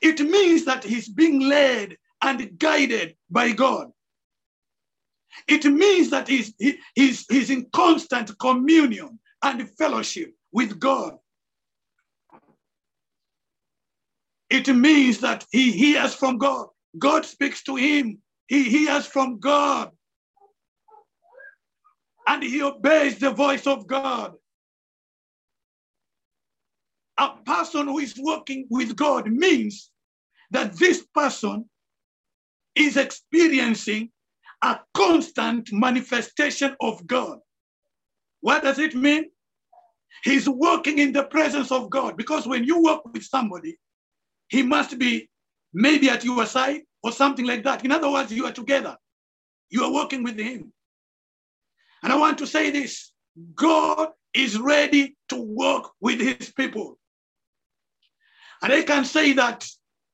It 0.00 0.20
means 0.20 0.64
that 0.64 0.84
he's 0.84 1.08
being 1.08 1.40
led 1.40 1.96
and 2.22 2.58
guided 2.58 3.16
by 3.30 3.52
God. 3.52 3.90
It 5.48 5.64
means 5.64 6.10
that 6.10 6.28
he's, 6.28 6.54
he, 6.58 6.78
he's, 6.94 7.24
he's 7.30 7.50
in 7.50 7.66
constant 7.72 8.36
communion 8.38 9.18
and 9.42 9.70
fellowship 9.70 10.32
with 10.52 10.78
God. 10.80 11.16
It 14.48 14.68
means 14.68 15.18
that 15.20 15.44
he 15.50 15.72
hears 15.72 16.14
from 16.14 16.38
God. 16.38 16.68
God 16.98 17.24
speaks 17.24 17.62
to 17.64 17.76
him. 17.76 18.18
He 18.46 18.64
hears 18.64 19.06
from 19.06 19.38
God. 19.38 19.90
And 22.28 22.42
he 22.42 22.62
obeys 22.62 23.18
the 23.18 23.30
voice 23.30 23.66
of 23.66 23.86
God. 23.86 24.34
A 27.18 27.30
person 27.44 27.86
who 27.86 27.98
is 27.98 28.14
working 28.18 28.66
with 28.70 28.94
God 28.96 29.30
means 29.30 29.90
that 30.50 30.74
this 30.74 31.04
person 31.14 31.68
is 32.74 32.96
experiencing 32.96 34.10
a 34.62 34.78
constant 34.94 35.72
manifestation 35.72 36.76
of 36.80 37.06
God. 37.06 37.38
What 38.40 38.62
does 38.62 38.78
it 38.78 38.94
mean? 38.94 39.30
He's 40.24 40.48
working 40.48 40.98
in 40.98 41.12
the 41.12 41.24
presence 41.24 41.70
of 41.70 41.90
God 41.90 42.16
because 42.16 42.46
when 42.46 42.64
you 42.64 42.82
work 42.82 43.02
with 43.12 43.24
somebody, 43.24 43.78
he 44.48 44.62
must 44.62 44.98
be 44.98 45.28
maybe 45.72 46.08
at 46.08 46.24
your 46.24 46.46
side 46.46 46.82
or 47.02 47.12
something 47.12 47.46
like 47.46 47.64
that. 47.64 47.84
In 47.84 47.92
other 47.92 48.10
words, 48.10 48.32
you 48.32 48.46
are 48.46 48.52
together. 48.52 48.96
You 49.70 49.84
are 49.84 49.92
working 49.92 50.22
with 50.22 50.38
him. 50.38 50.72
And 52.02 52.12
I 52.12 52.16
want 52.16 52.38
to 52.38 52.46
say 52.46 52.70
this 52.70 53.12
God 53.54 54.10
is 54.32 54.58
ready 54.58 55.16
to 55.28 55.36
work 55.36 55.90
with 56.00 56.20
his 56.20 56.52
people. 56.52 56.98
And 58.62 58.72
I 58.72 58.82
can 58.82 59.04
say 59.04 59.32
that 59.34 59.66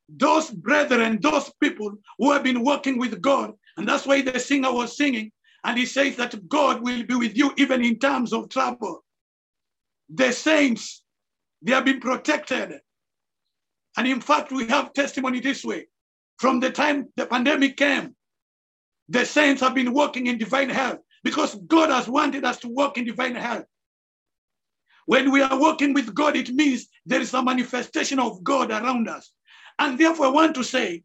those 0.08 0.50
brethren, 0.50 1.18
those 1.20 1.50
people 1.60 1.92
who 2.18 2.32
have 2.32 2.42
been 2.42 2.64
working 2.64 2.98
with 2.98 3.20
God, 3.20 3.52
and 3.76 3.88
that's 3.88 4.06
why 4.06 4.22
the 4.22 4.38
singer 4.38 4.72
was 4.72 4.96
singing, 4.96 5.30
and 5.64 5.78
he 5.78 5.86
says 5.86 6.16
that 6.16 6.48
God 6.48 6.82
will 6.82 7.04
be 7.04 7.14
with 7.14 7.36
you 7.36 7.52
even 7.56 7.84
in 7.84 7.98
times 7.98 8.32
of 8.32 8.48
trouble. 8.48 9.04
The 10.12 10.32
saints, 10.32 11.02
they 11.62 11.72
have 11.72 11.84
been 11.84 12.00
protected 12.00 12.80
and 13.96 14.06
in 14.06 14.20
fact, 14.20 14.52
we 14.52 14.66
have 14.68 14.92
testimony 14.92 15.40
this 15.40 15.64
way. 15.64 15.86
From 16.38 16.60
the 16.60 16.70
time 16.70 17.08
the 17.16 17.26
pandemic 17.26 17.76
came, 17.76 18.14
the 19.08 19.26
saints 19.26 19.60
have 19.60 19.74
been 19.74 19.92
working 19.92 20.26
in 20.26 20.38
divine 20.38 20.70
health 20.70 21.00
because 21.22 21.54
God 21.66 21.90
has 21.90 22.08
wanted 22.08 22.44
us 22.44 22.58
to 22.60 22.68
work 22.68 22.96
in 22.96 23.04
divine 23.04 23.34
health. 23.34 23.66
When 25.06 25.30
we 25.30 25.42
are 25.42 25.60
working 25.60 25.92
with 25.92 26.14
God, 26.14 26.36
it 26.36 26.50
means 26.50 26.86
there 27.06 27.20
is 27.20 27.34
a 27.34 27.42
manifestation 27.42 28.18
of 28.18 28.42
God 28.44 28.70
around 28.70 29.08
us. 29.08 29.32
And 29.78 29.98
therefore, 29.98 30.26
I 30.26 30.30
want 30.30 30.54
to 30.56 30.64
say, 30.64 31.02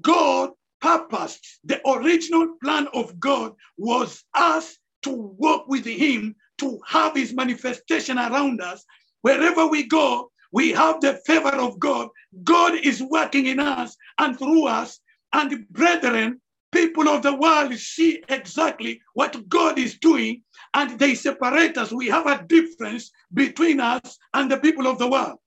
God 0.00 0.50
purposed, 0.80 1.44
the 1.64 1.80
original 1.88 2.56
plan 2.62 2.88
of 2.94 3.18
God 3.18 3.54
was 3.76 4.24
us 4.34 4.76
to 5.02 5.10
work 5.38 5.66
with 5.68 5.84
Him, 5.84 6.36
to 6.58 6.80
have 6.86 7.14
His 7.16 7.32
manifestation 7.32 8.18
around 8.18 8.60
us. 8.60 8.84
Wherever 9.22 9.66
we 9.66 9.84
go, 9.84 10.30
we 10.52 10.72
have 10.72 11.00
the 11.00 11.20
favor 11.26 11.54
of 11.54 11.78
God. 11.78 12.08
God 12.44 12.74
is 12.74 13.02
working 13.02 13.46
in 13.46 13.60
us 13.60 13.96
and 14.18 14.38
through 14.38 14.66
us. 14.66 15.00
And 15.32 15.68
brethren, 15.68 16.40
people 16.72 17.08
of 17.08 17.22
the 17.22 17.34
world 17.34 17.74
see 17.74 18.22
exactly 18.28 19.00
what 19.14 19.48
God 19.48 19.78
is 19.78 19.98
doing 19.98 20.42
and 20.74 20.98
they 20.98 21.14
separate 21.14 21.76
us. 21.78 21.92
We 21.92 22.08
have 22.08 22.26
a 22.26 22.44
difference 22.46 23.10
between 23.32 23.80
us 23.80 24.18
and 24.34 24.50
the 24.50 24.58
people 24.58 24.86
of 24.86 24.98
the 24.98 25.08
world. 25.08 25.38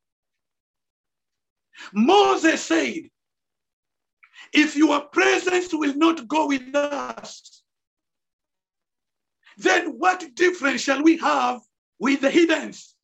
Moses 1.93 2.63
said, 2.63 3.09
If 4.53 4.75
your 4.75 5.01
presence 5.01 5.73
will 5.73 5.95
not 5.95 6.27
go 6.27 6.47
with 6.47 6.73
us, 6.75 7.63
then 9.57 9.97
what 9.99 10.33
difference 10.35 10.81
shall 10.81 11.03
we 11.03 11.17
have 11.17 11.61
with 11.99 12.21
the 12.21 12.31
heathens? 12.31 12.95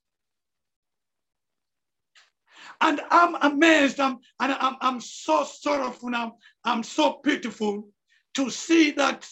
And 2.79 3.01
I'm 3.09 3.35
amazed 3.41 3.99
I'm, 3.99 4.19
and 4.39 4.53
I'm, 4.53 4.75
I'm 4.81 5.01
so 5.01 5.43
sorrowful 5.43 6.09
now. 6.09 6.37
I'm 6.63 6.83
so 6.83 7.13
pitiful 7.13 7.89
to 8.37 8.51
see 8.51 8.91
that 8.91 9.27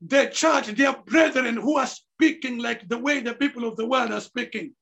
the 0.00 0.30
church, 0.32 0.68
their 0.68 0.94
brethren 0.94 1.56
who 1.56 1.76
are 1.76 1.86
speaking 1.86 2.58
like 2.58 2.88
the 2.88 2.96
way 2.96 3.20
the 3.20 3.34
people 3.34 3.66
of 3.66 3.76
the 3.76 3.86
world 3.86 4.12
are 4.12 4.20
speaking. 4.20 4.72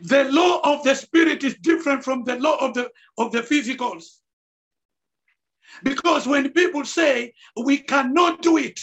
The 0.00 0.24
law 0.24 0.60
of 0.64 0.82
the 0.82 0.94
spirit 0.94 1.44
is 1.44 1.54
different 1.62 2.02
from 2.02 2.24
the 2.24 2.36
law 2.36 2.56
of 2.56 2.74
the 2.74 2.90
of 3.18 3.30
the 3.30 3.42
physicals. 3.42 4.04
Because 5.84 6.26
when 6.26 6.50
people 6.50 6.84
say 6.84 7.32
we 7.56 7.78
cannot 7.78 8.42
do 8.42 8.56
it, 8.56 8.80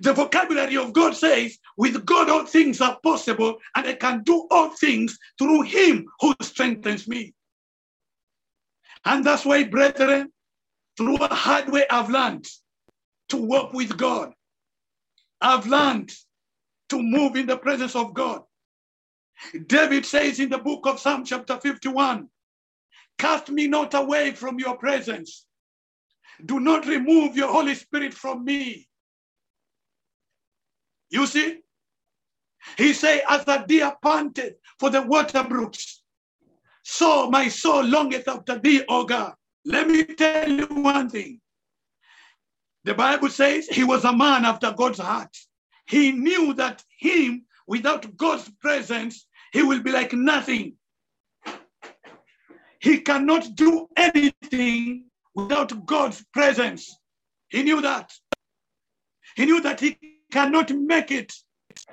the 0.00 0.14
vocabulary 0.14 0.78
of 0.78 0.94
God 0.94 1.14
says, 1.14 1.58
with 1.76 2.04
God 2.06 2.30
all 2.30 2.46
things 2.46 2.80
are 2.80 2.98
possible, 3.02 3.58
and 3.74 3.86
I 3.86 3.94
can 3.94 4.22
do 4.22 4.46
all 4.50 4.70
things 4.70 5.18
through 5.38 5.62
him 5.62 6.06
who 6.20 6.34
strengthens 6.40 7.06
me. 7.06 7.34
And 9.04 9.24
that's 9.24 9.44
why, 9.44 9.64
brethren, 9.64 10.32
through 10.96 11.16
a 11.16 11.34
hard 11.34 11.70
way, 11.70 11.84
I've 11.90 12.10
learned 12.10 12.46
to 13.28 13.36
walk 13.36 13.72
with 13.72 13.96
God. 13.96 14.32
I've 15.40 15.66
learned 15.66 16.12
to 16.88 17.02
move 17.02 17.36
in 17.36 17.46
the 17.46 17.56
presence 17.56 17.94
of 17.94 18.14
God. 18.14 18.42
David 19.66 20.06
says 20.06 20.40
in 20.40 20.48
the 20.48 20.58
book 20.58 20.86
of 20.86 20.98
Psalm, 20.98 21.24
chapter 21.24 21.58
51, 21.58 22.28
Cast 23.18 23.50
me 23.50 23.66
not 23.66 23.94
away 23.94 24.32
from 24.32 24.58
your 24.58 24.76
presence. 24.76 25.46
Do 26.44 26.60
not 26.60 26.86
remove 26.86 27.36
your 27.36 27.50
Holy 27.50 27.74
Spirit 27.74 28.12
from 28.12 28.44
me. 28.44 28.88
You 31.10 31.26
see? 31.26 31.60
He 32.76 32.92
say, 32.92 33.22
as 33.28 33.44
a 33.46 33.64
deer 33.66 33.92
panted 34.02 34.56
for 34.78 34.90
the 34.90 35.02
water 35.02 35.44
brooks, 35.44 36.02
so 36.82 37.30
my 37.30 37.48
soul 37.48 37.84
longeth 37.84 38.28
after 38.28 38.58
thee, 38.58 38.84
O 38.88 39.04
God. 39.04 39.34
Let 39.66 39.88
me 39.88 40.04
tell 40.04 40.48
you 40.48 40.66
one 40.66 41.10
thing. 41.10 41.40
The 42.84 42.94
Bible 42.94 43.28
says 43.30 43.66
he 43.66 43.82
was 43.82 44.04
a 44.04 44.16
man 44.16 44.44
after 44.44 44.70
God's 44.70 45.00
heart. 45.00 45.36
He 45.88 46.12
knew 46.12 46.54
that 46.54 46.84
him, 47.00 47.46
without 47.66 48.16
God's 48.16 48.48
presence, 48.60 49.26
he 49.52 49.64
will 49.64 49.82
be 49.82 49.90
like 49.90 50.12
nothing. 50.12 50.76
He 52.78 53.00
cannot 53.00 53.56
do 53.56 53.88
anything 53.96 55.06
without 55.34 55.84
God's 55.84 56.24
presence. 56.32 56.96
He 57.48 57.64
knew 57.64 57.80
that. 57.80 58.12
He 59.34 59.46
knew 59.46 59.60
that 59.62 59.80
he 59.80 59.98
cannot 60.30 60.70
make 60.70 61.10
it 61.10 61.32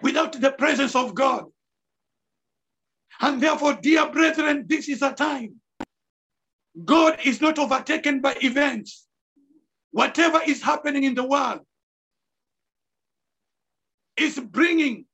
without 0.04 0.40
the 0.40 0.52
presence 0.52 0.96
of 0.96 1.16
God. 1.16 1.46
And 3.20 3.42
therefore, 3.42 3.80
dear 3.82 4.12
brethren, 4.12 4.66
this 4.68 4.88
is 4.90 5.02
a 5.02 5.14
time. 5.14 5.60
God 6.86 7.20
is 7.24 7.42
not 7.42 7.60
overtaken 7.60 8.22
by 8.22 8.36
events. 8.42 9.08
Whatever 9.92 10.42
is 10.46 10.62
happening 10.62 11.04
in 11.04 11.14
the 11.14 11.24
world 11.24 11.62
is 14.18 14.40
bringing 14.40 15.06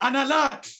an 0.00 0.16
alert 0.16 0.70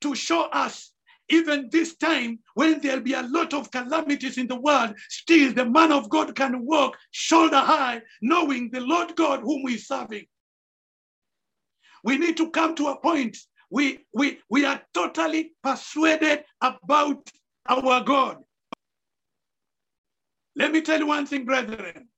to 0.00 0.14
show 0.14 0.44
us 0.44 0.92
even 1.28 1.68
this 1.70 1.96
time 1.96 2.38
when 2.54 2.80
there'll 2.80 3.00
be 3.00 3.14
a 3.14 3.22
lot 3.22 3.54
of 3.54 3.70
calamities 3.70 4.36
in 4.36 4.46
the 4.46 4.60
world, 4.60 4.94
still 5.08 5.52
the 5.52 5.64
man 5.64 5.92
of 5.92 6.08
God 6.10 6.34
can 6.34 6.66
walk 6.66 6.96
shoulder 7.10 7.58
high, 7.58 8.02
knowing 8.20 8.70
the 8.70 8.80
Lord 8.80 9.16
God 9.16 9.40
whom 9.40 9.62
we're 9.62 9.78
serving. 9.78 10.26
We 12.04 12.18
need 12.18 12.36
to 12.38 12.50
come 12.50 12.74
to 12.76 12.88
a 12.88 13.00
point 13.00 13.36
we, 13.72 14.00
we, 14.12 14.38
we 14.50 14.66
are 14.66 14.82
totally 14.92 15.52
persuaded 15.62 16.44
about 16.60 17.30
our 17.66 18.02
God. 18.04 18.36
Let 20.54 20.72
me 20.72 20.82
tell 20.82 20.98
you 20.98 21.06
one 21.06 21.26
thing, 21.26 21.44
brethren. 21.44 22.08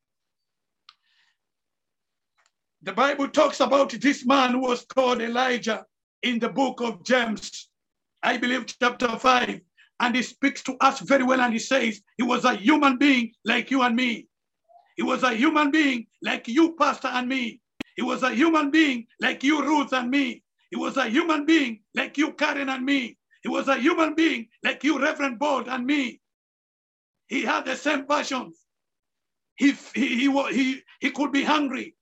The 2.82 2.92
Bible 2.92 3.28
talks 3.28 3.60
about 3.60 3.90
this 3.92 4.26
man 4.26 4.52
who 4.52 4.60
was 4.60 4.84
called 4.84 5.22
Elijah 5.22 5.86
in 6.22 6.38
the 6.38 6.48
book 6.48 6.80
of 6.80 7.04
James. 7.04 7.68
I 8.22 8.36
believe, 8.36 8.66
chapter 8.66 9.08
5. 9.08 9.60
And 10.00 10.16
he 10.16 10.22
speaks 10.22 10.62
to 10.64 10.76
us 10.80 11.00
very 11.00 11.22
well 11.22 11.40
and 11.40 11.52
he 11.52 11.58
says, 11.58 12.00
He 12.16 12.24
was 12.24 12.44
a 12.44 12.54
human 12.54 12.98
being 12.98 13.32
like 13.44 13.70
you 13.70 13.82
and 13.82 13.94
me. 13.94 14.26
He 14.96 15.02
was 15.02 15.22
a 15.22 15.34
human 15.34 15.70
being 15.70 16.06
like 16.22 16.48
you, 16.48 16.74
Pastor, 16.76 17.08
and 17.08 17.28
me. 17.28 17.60
He 17.96 18.02
was 18.02 18.22
a 18.22 18.34
human 18.34 18.70
being 18.70 19.06
like 19.20 19.44
you, 19.44 19.62
Ruth, 19.62 19.92
and 19.92 20.10
me. 20.10 20.42
He 20.70 20.76
was 20.76 20.96
a 20.96 21.08
human 21.08 21.46
being 21.46 21.80
like 21.94 22.18
you, 22.18 22.32
Karen, 22.32 22.68
and 22.68 22.84
me. 22.84 23.16
He 23.42 23.48
was 23.48 23.68
a 23.68 23.76
human 23.76 24.14
being 24.14 24.48
like 24.64 24.82
you, 24.82 25.00
Reverend 25.00 25.38
Bold, 25.38 25.68
and 25.68 25.86
me. 25.86 26.20
He 27.28 27.42
had 27.42 27.64
the 27.64 27.76
same 27.76 28.06
passions. 28.06 28.58
He, 29.56 29.72
he, 29.94 30.28
he, 30.28 30.52
he, 30.52 30.82
he 31.00 31.10
could 31.10 31.32
be 31.32 31.44
hungry. 31.44 31.94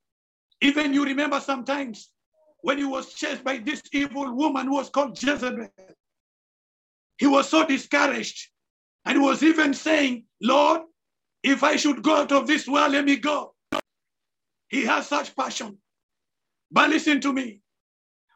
Even 0.60 0.94
you 0.94 1.04
remember 1.04 1.40
sometimes 1.40 2.10
when 2.60 2.78
he 2.78 2.84
was 2.84 3.12
chased 3.14 3.44
by 3.44 3.58
this 3.58 3.82
evil 3.92 4.34
woman 4.34 4.66
who 4.66 4.74
was 4.74 4.88
called 4.88 5.20
Jezebel. 5.20 5.68
He 7.18 7.26
was 7.26 7.48
so 7.48 7.66
discouraged. 7.66 8.48
And 9.04 9.18
he 9.18 9.24
was 9.24 9.42
even 9.42 9.74
saying, 9.74 10.24
Lord, 10.40 10.82
if 11.42 11.62
I 11.64 11.76
should 11.76 12.02
go 12.02 12.16
out 12.16 12.32
of 12.32 12.46
this 12.46 12.68
world, 12.68 12.92
let 12.92 13.04
me 13.04 13.16
go. 13.16 13.54
He 14.68 14.84
has 14.84 15.08
such 15.08 15.34
passion. 15.36 15.78
But 16.70 16.90
listen 16.90 17.20
to 17.20 17.32
me. 17.32 17.60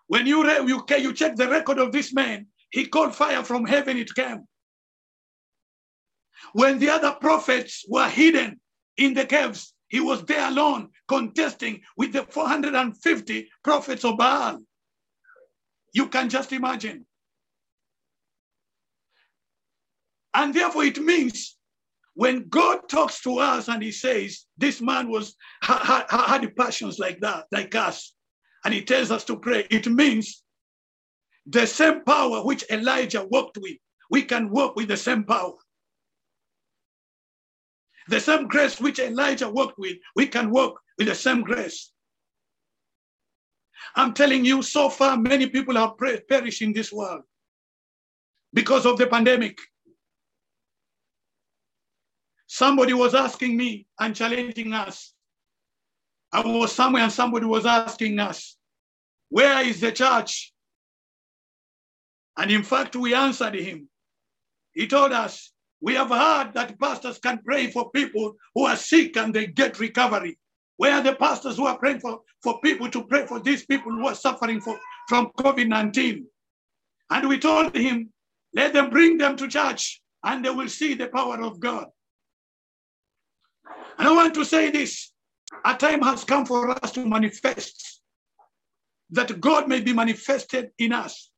When 0.09 0.27
you, 0.27 0.45
you, 0.67 0.85
you 0.99 1.13
check 1.15 1.37
the 1.37 1.49
record 1.49 1.79
of 1.79 1.93
this 1.93 2.13
man, 2.13 2.47
he 2.71 2.87
called 2.87 3.15
fire 3.15 3.43
from 3.43 3.65
heaven, 3.65 3.97
it 3.97 4.15
came. 4.15 4.47
When 6.53 6.79
the 6.79 6.91
other 6.91 7.13
prophets 7.13 7.85
were 7.89 8.09
hidden 8.09 8.61
in 8.97 9.15
the 9.15 9.27
caves, 9.27 9.75
he 9.89 10.01
was 10.01 10.25
there 10.25 10.49
alone 10.49 10.91
contesting 11.09 11.83
with 11.97 12.13
the 12.13 12.25
450 12.25 13.49
prophets 13.63 14.05
of 14.05 14.17
Baal. 14.17 14.61
You 15.93 16.09
can 16.09 16.29
just 16.29 16.53
imagine. 16.53 17.07
And 20.35 20.53
therefore, 20.53 20.85
it 20.85 20.99
means 20.99 21.57
when 22.15 22.49
God 22.49 22.89
talks 22.89 23.23
to 23.23 23.39
us 23.39 23.69
and 23.69 23.83
he 23.83 23.93
says, 23.93 24.47
This 24.59 24.81
man 24.81 25.09
was 25.09 25.37
had, 25.63 26.05
had 26.11 26.57
passions 26.57 26.99
like 26.99 27.21
that, 27.21 27.45
like 27.53 27.75
us, 27.75 28.15
and 28.65 28.75
he 28.75 28.83
tells 28.83 29.11
us 29.11 29.25
to 29.25 29.39
pray, 29.39 29.67
it 29.71 29.87
means 29.87 30.43
the 31.47 31.67
same 31.67 32.03
power 32.05 32.45
which 32.45 32.65
Elijah 32.71 33.27
worked 33.31 33.59
with, 33.59 33.77
we 34.11 34.23
can 34.23 34.51
work 34.51 34.77
with 34.77 34.89
the 34.89 34.97
same 34.97 35.25
power. 35.25 35.53
The 38.09 38.21
same 38.21 38.47
grace 38.47 38.81
which 38.81 38.99
Elijah 38.99 39.49
worked 39.49 39.79
with, 39.79 39.97
we 40.15 40.27
can 40.27 40.51
work 40.51 40.75
with 40.99 41.09
the 41.09 41.15
same 41.15 41.43
grace. 41.43 41.93
I'm 43.95 44.13
telling 44.13 44.45
you, 44.45 44.63
so 44.63 44.89
far, 44.89 45.17
many 45.17 45.49
people 45.49 45.77
have 45.77 45.97
perished 46.29 46.63
in 46.63 46.73
this 46.73 46.93
world 46.93 47.23
because 48.53 48.87
of 48.87 48.99
the 48.99 49.07
pandemic. 49.07 49.59
Somebody 52.47 52.93
was 52.93 53.15
asking 53.15 53.57
me 53.57 53.87
and 53.99 54.15
challenging 54.15 54.73
us. 54.73 55.13
I 56.33 56.41
was 56.41 56.73
somewhere 56.73 57.03
and 57.03 57.13
somebody 57.13 57.47
was 57.47 57.67
asking 57.67 58.19
us, 58.19 58.57
Where 59.31 59.63
is 59.63 59.81
the 59.81 59.93
church? 59.93 60.53
And 62.37 62.51
in 62.51 62.63
fact, 62.63 62.97
we 62.97 63.15
answered 63.15 63.55
him. 63.55 63.89
He 64.73 64.87
told 64.87 65.13
us, 65.13 65.53
We 65.81 65.95
have 65.95 66.09
heard 66.09 66.53
that 66.55 66.79
pastors 66.81 67.19
can 67.19 67.41
pray 67.45 67.71
for 67.71 67.91
people 67.91 68.37
who 68.55 68.65
are 68.65 68.77
sick 68.77 69.17
and 69.17 69.35
they 69.35 69.47
get 69.47 69.79
recovery. 69.79 70.39
Where 70.79 70.95
are 70.95 71.03
the 71.03 71.15
pastors 71.15 71.57
who 71.57 71.67
are 71.67 71.79
praying 71.79 72.01
for, 72.01 72.21
for 72.43 72.61
people 72.61 72.91
to 72.91 73.05
pray 73.05 73.27
for 73.27 73.41
these 73.41 73.65
people 73.65 73.93
who 73.93 74.07
are 74.07 74.15
suffering 74.15 74.61
for, 74.61 74.79
from 75.09 75.31
COVID 75.39 75.69
19? 75.69 76.27
And 77.11 77.29
we 77.29 77.39
told 77.39 77.75
him, 77.77 78.13
Let 78.55 78.73
them 78.73 78.91
bring 78.91 79.19
them 79.19 79.37
to 79.37 79.49
church 79.49 80.03
and 80.25 80.45
they 80.45 80.51
will 80.51 80.69
see 80.69 80.95
the 80.95 81.09
power 81.09 81.41
of 81.41 81.61
God. 81.61 81.87
And 83.99 84.09
I 84.09 84.13
want 84.13 84.35
to 84.35 84.45
say 84.45 84.71
this 84.71 85.13
a 85.65 85.75
time 85.75 86.03
has 86.03 86.25
come 86.25 86.45
for 86.45 86.71
us 86.71 86.93
to 86.93 87.07
manifest 87.07 88.03
that 89.11 89.41
God 89.41 89.69
may 89.69 89.81
be 89.81 89.93
manifested 89.93 90.71
in 90.79 90.93
us. 90.93 91.31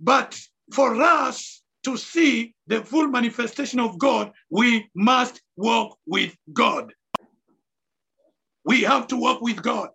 But 0.00 0.38
for 0.72 1.00
us 1.02 1.62
to 1.84 1.96
see 1.96 2.54
the 2.66 2.84
full 2.84 3.08
manifestation 3.08 3.80
of 3.80 3.98
God, 3.98 4.32
we 4.50 4.90
must 4.94 5.40
walk 5.56 5.98
with 6.06 6.36
God. 6.52 6.92
We 8.64 8.82
have 8.82 9.06
to 9.08 9.16
walk 9.16 9.40
with 9.42 9.62
God. 9.62 9.90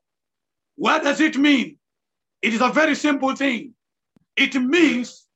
What 0.76 1.04
does 1.04 1.20
it 1.22 1.38
mean? 1.38 1.78
It 2.42 2.54
is 2.54 2.62
a 2.62 2.70
very 2.70 2.96
simple 2.96 3.36
thing. 3.36 3.76
It 4.38 4.56
means 4.56 5.28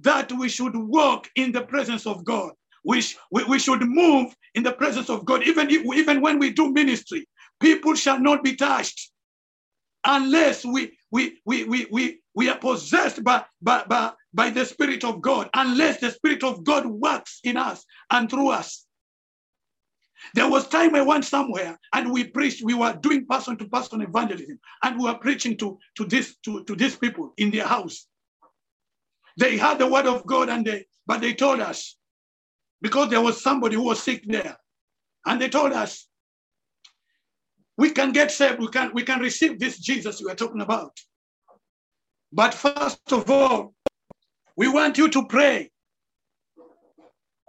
that 0.00 0.30
we 0.32 0.48
should 0.48 0.76
walk 0.76 1.28
in 1.34 1.52
the 1.52 1.62
presence 1.62 2.06
of 2.06 2.24
God 2.24 2.52
we, 2.84 3.02
we, 3.30 3.44
we 3.44 3.58
should 3.58 3.82
move 3.82 4.34
in 4.54 4.62
the 4.62 4.72
presence 4.72 5.08
of 5.08 5.24
God. 5.24 5.42
Even, 5.46 5.70
if, 5.70 5.84
even 5.96 6.20
when 6.20 6.38
we 6.38 6.52
do 6.52 6.72
ministry, 6.72 7.26
people 7.60 7.94
shall 7.94 8.18
not 8.18 8.42
be 8.42 8.56
touched 8.56 9.10
unless 10.04 10.64
we, 10.64 10.96
we, 11.12 11.38
we, 11.44 11.64
we, 11.64 11.86
we, 11.92 12.20
we 12.34 12.48
are 12.48 12.58
possessed 12.58 13.22
by, 13.22 13.44
by, 13.60 13.84
by, 13.86 14.12
by 14.32 14.48
the 14.48 14.64
Spirit 14.64 15.04
of 15.04 15.20
God, 15.20 15.50
unless 15.54 16.00
the 16.00 16.10
Spirit 16.10 16.42
of 16.42 16.64
God 16.64 16.86
works 16.86 17.38
in 17.44 17.58
us 17.58 17.84
and 18.10 18.30
through 18.30 18.48
us. 18.48 18.86
There 20.34 20.48
was 20.48 20.66
time 20.68 20.94
I 20.94 21.02
went 21.02 21.26
somewhere 21.26 21.78
and 21.92 22.10
we 22.10 22.24
preached, 22.24 22.64
we 22.64 22.74
were 22.74 22.94
doing 22.94 23.26
person 23.26 23.58
to 23.58 23.66
person 23.66 24.00
evangelism, 24.00 24.58
and 24.82 24.98
we 24.98 25.04
were 25.04 25.18
preaching 25.18 25.56
to, 25.58 25.78
to 25.96 26.04
this 26.06 26.36
to, 26.44 26.64
to 26.64 26.74
these 26.74 26.96
people 26.96 27.34
in 27.36 27.50
their 27.50 27.66
house. 27.66 28.06
They 29.36 29.58
had 29.58 29.78
the 29.78 29.86
word 29.86 30.06
of 30.06 30.24
God 30.26 30.48
and 30.48 30.64
they 30.64 30.86
but 31.06 31.20
they 31.20 31.34
told 31.34 31.60
us 31.60 31.96
because 32.80 33.10
there 33.10 33.20
was 33.20 33.42
somebody 33.42 33.74
who 33.76 33.82
was 33.82 34.02
sick 34.02 34.22
there, 34.26 34.56
and 35.26 35.40
they 35.40 35.48
told 35.48 35.72
us 35.72 36.06
we 37.82 37.90
can 37.90 38.12
get 38.12 38.30
saved, 38.30 38.60
we 38.60 38.68
can 38.68 38.92
we 38.94 39.02
can 39.02 39.18
receive 39.18 39.58
this 39.58 39.76
Jesus 39.76 40.22
we 40.22 40.30
are 40.30 40.36
talking 40.36 40.60
about. 40.60 40.92
But 42.32 42.54
first 42.54 43.10
of 43.10 43.28
all, 43.28 43.74
we 44.56 44.68
want 44.68 44.98
you 44.98 45.08
to 45.08 45.26
pray. 45.26 45.72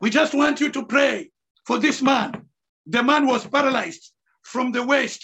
We 0.02 0.10
just 0.10 0.34
want 0.34 0.60
you 0.60 0.72
to 0.72 0.88
pray 0.88 1.30
for 1.68 1.78
this 1.78 2.02
man. 2.02 2.30
The 2.88 3.04
man 3.04 3.28
was 3.28 3.46
paralyzed 3.46 4.12
from 4.42 4.72
the 4.72 4.84
waist 4.84 5.22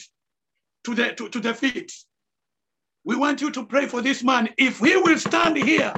to 0.84 0.94
the 0.94 1.14
to, 1.16 1.28
to 1.30 1.40
the 1.40 1.56
feet. 1.56 1.92
We 3.04 3.16
want 3.16 3.42
you 3.42 3.50
to 3.50 3.66
pray 3.66 3.88
for 3.88 4.04
this 4.04 4.24
man. 4.24 4.50
If 4.60 4.78
he 4.78 4.96
will 4.96 5.18
stand 5.18 5.58
here, 5.58 5.94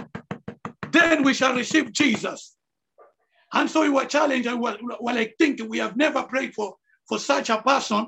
then 0.91 1.23
we 1.23 1.33
shall 1.33 1.53
receive 1.53 1.91
Jesus. 1.91 2.55
And 3.51 3.69
so 3.69 3.81
we 3.81 3.89
were 3.89 4.05
challenged 4.05 4.47
and 4.47 4.61
we 4.61 4.71
were, 4.71 4.77
well, 5.01 5.17
I 5.17 5.33
think 5.37 5.59
we 5.67 5.79
have 5.79 5.97
never 5.97 6.23
prayed 6.23 6.53
for, 6.53 6.75
for 7.09 7.19
such 7.19 7.49
a 7.49 7.61
person. 7.61 8.07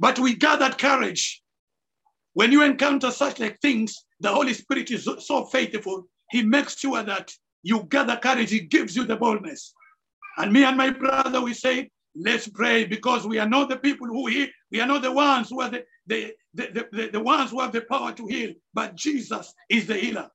But 0.00 0.18
we 0.18 0.34
gathered 0.34 0.78
courage. 0.78 1.42
When 2.32 2.52
you 2.52 2.62
encounter 2.62 3.10
such 3.10 3.38
like 3.38 3.60
things, 3.60 3.94
the 4.18 4.30
Holy 4.30 4.54
Spirit 4.54 4.90
is 4.90 5.06
so 5.18 5.44
faithful. 5.44 6.04
He 6.30 6.42
makes 6.42 6.78
sure 6.78 7.02
that 7.02 7.30
you 7.62 7.84
gather 7.90 8.16
courage. 8.16 8.50
He 8.50 8.60
gives 8.60 8.96
you 8.96 9.04
the 9.04 9.16
boldness. 9.16 9.74
And 10.38 10.52
me 10.52 10.64
and 10.64 10.76
my 10.76 10.88
brother, 10.90 11.42
we 11.42 11.52
say, 11.52 11.90
let's 12.16 12.48
pray 12.48 12.86
because 12.86 13.26
we 13.26 13.38
are 13.38 13.48
not 13.48 13.68
the 13.68 13.76
people 13.76 14.06
who 14.06 14.26
heal. 14.26 14.48
We 14.72 14.80
are 14.80 14.86
not 14.86 15.02
the 15.02 15.12
ones 15.12 15.50
who 15.50 15.60
are 15.60 15.68
the, 15.68 15.84
the, 16.06 16.32
the, 16.54 16.88
the, 16.92 17.10
the 17.12 17.20
ones 17.20 17.50
who 17.50 17.60
have 17.60 17.72
the 17.72 17.82
power 17.82 18.12
to 18.12 18.26
heal, 18.26 18.54
but 18.72 18.96
Jesus 18.96 19.52
is 19.68 19.86
the 19.86 19.96
healer. 19.96 20.30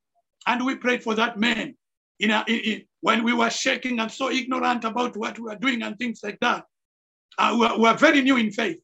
And 0.45 0.63
we 0.63 0.75
prayed 0.75 1.01
for 1.01 1.15
that 1.15 1.39
man 1.39 1.75
in, 2.19 2.29
a, 2.29 2.45
in, 2.47 2.59
in 2.59 2.83
when 3.01 3.23
we 3.23 3.33
were 3.33 3.49
shaking 3.49 3.99
and 3.99 4.11
so 4.11 4.29
ignorant 4.29 4.83
about 4.83 5.17
what 5.17 5.39
we 5.39 5.45
were 5.45 5.55
doing 5.55 5.81
and 5.81 5.97
things 5.97 6.19
like 6.21 6.37
that. 6.41 6.65
Uh, 7.37 7.51
we, 7.53 7.59
were, 7.59 7.75
we 7.77 7.81
were 7.81 7.97
very 7.97 8.21
new 8.21 8.37
in 8.37 8.51
faith. 8.51 8.77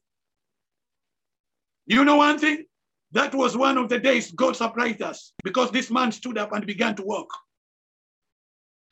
You 1.92 2.06
know 2.06 2.16
one 2.16 2.38
thing? 2.38 2.64
That 3.12 3.34
was 3.34 3.54
one 3.54 3.76
of 3.76 3.90
the 3.90 3.98
days 3.98 4.32
God 4.32 4.56
surprised 4.56 5.02
us 5.02 5.34
because 5.44 5.70
this 5.70 5.90
man 5.90 6.10
stood 6.10 6.38
up 6.38 6.52
and 6.52 6.66
began 6.66 6.96
to 6.96 7.02
walk. 7.02 7.28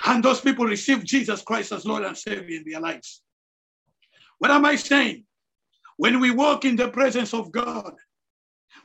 And 0.04 0.22
those 0.22 0.42
people 0.42 0.66
received 0.66 1.06
Jesus 1.06 1.40
Christ 1.40 1.72
as 1.72 1.86
Lord 1.86 2.04
and 2.04 2.16
Savior 2.16 2.58
in 2.58 2.64
their 2.70 2.80
lives. 2.80 3.22
What 4.38 4.50
am 4.50 4.66
I 4.66 4.76
saying? 4.76 5.24
When 5.96 6.20
we 6.20 6.30
walk 6.30 6.66
in 6.66 6.76
the 6.76 6.90
presence 6.90 7.32
of 7.32 7.50
God, 7.50 7.94